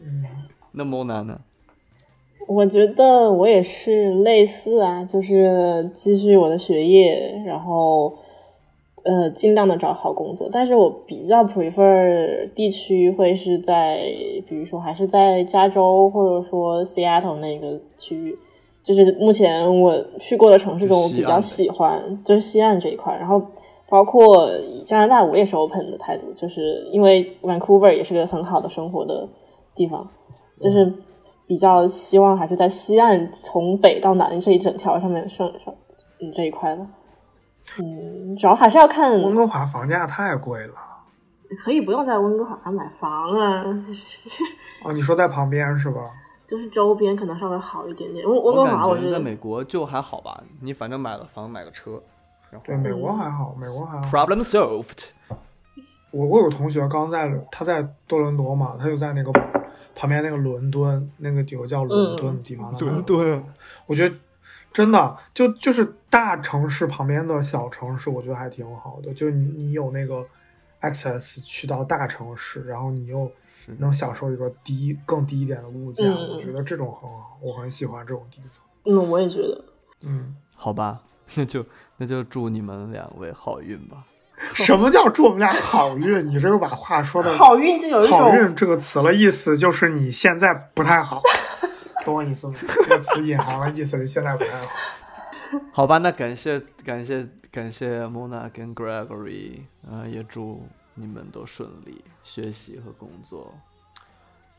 [0.01, 0.25] 嗯，
[0.73, 1.41] 那 Mona 呢？
[2.47, 8.19] 我觉得我也是类似啊，就是继续我的学业，然后
[9.05, 10.49] 呃尽量的找好工作。
[10.51, 14.01] 但是我比较 prefer 地区会是在，
[14.49, 18.39] 比如说还是在加州或者说 Seattle 那个区域，
[18.83, 23.15] 就是目前我去过的城市中，我比较喜欢就是西岸这一块。
[23.17, 23.41] 然后
[23.89, 24.51] 包括
[24.85, 29.29] 加拿大，我也是 open 的态度，就是因为 Vancouver 也是个很好的生活的
[29.75, 30.09] 地方，
[30.59, 30.93] 就是。
[31.51, 35.75] 比较希望还是在西岸从北到南这一整条上面上上
[36.21, 36.87] 嗯这一块的，
[37.79, 40.75] 嗯，主要还是要看温哥华房价太贵了。
[41.65, 43.65] 可以不用在温哥华买房啊，
[44.85, 46.01] 哦，你说在旁边是吧？
[46.47, 48.27] 就是周边可能稍微好一点点。
[48.27, 52.03] 温温哥我华我觉得感觉在美国就还好吧，你反正买了房买个车，
[52.51, 54.03] 然后对，美国还好，美国还好。
[54.03, 55.11] problem solved。
[56.13, 59.31] 我我有个同学刚在他在多伦多嘛，他就在那个
[59.95, 62.73] 旁边那个伦敦那个有个叫伦敦的地方。
[62.81, 63.45] 伦敦，
[63.87, 64.15] 我觉得
[64.73, 69.13] 真的就就是大城市旁边的小城市，我觉得还挺好的。
[69.15, 70.25] 就你你有那个
[70.81, 73.31] access 去到大城市，然后你又
[73.79, 78.65] 能享受一个低更低一点的物价，嗯我觉得这种很好，我很喜欢这种地方。
[78.85, 79.65] 嗯，我也觉得。
[80.03, 81.01] 嗯，好吧，
[81.35, 81.65] 那就
[81.97, 84.05] 那就祝你们两位好运吧。
[84.55, 86.27] 什么叫祝我们俩好运？
[86.27, 91.21] 你这个把话说的好运就有一种好运这个词了意思就是你现在不太好，
[92.05, 92.55] 懂我意思吗？
[92.59, 94.67] 这个词隐含的意思是现在不太好。
[95.73, 100.63] 好吧，那感谢感谢感谢 Mona 跟 Gregory，呃，也祝
[100.95, 103.53] 你们都顺利学习和工作。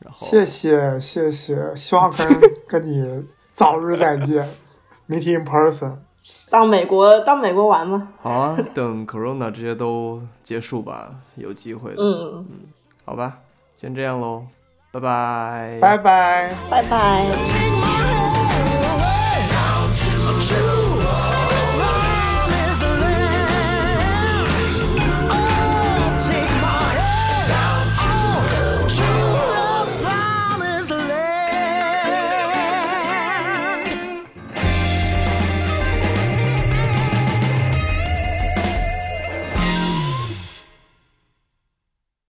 [0.00, 4.42] 然后谢谢谢谢，希望跟 跟你早日再见，
[5.08, 5.96] meet in person。
[6.50, 8.08] 到美国到美国玩吗。
[8.20, 12.02] 好啊，等 Corona 这些都结束吧，有机会的。
[12.02, 12.46] 嗯，
[13.04, 13.38] 好吧，
[13.76, 14.44] 先这样喽，
[14.92, 16.54] 拜拜，拜拜。
[16.70, 17.91] 拜拜。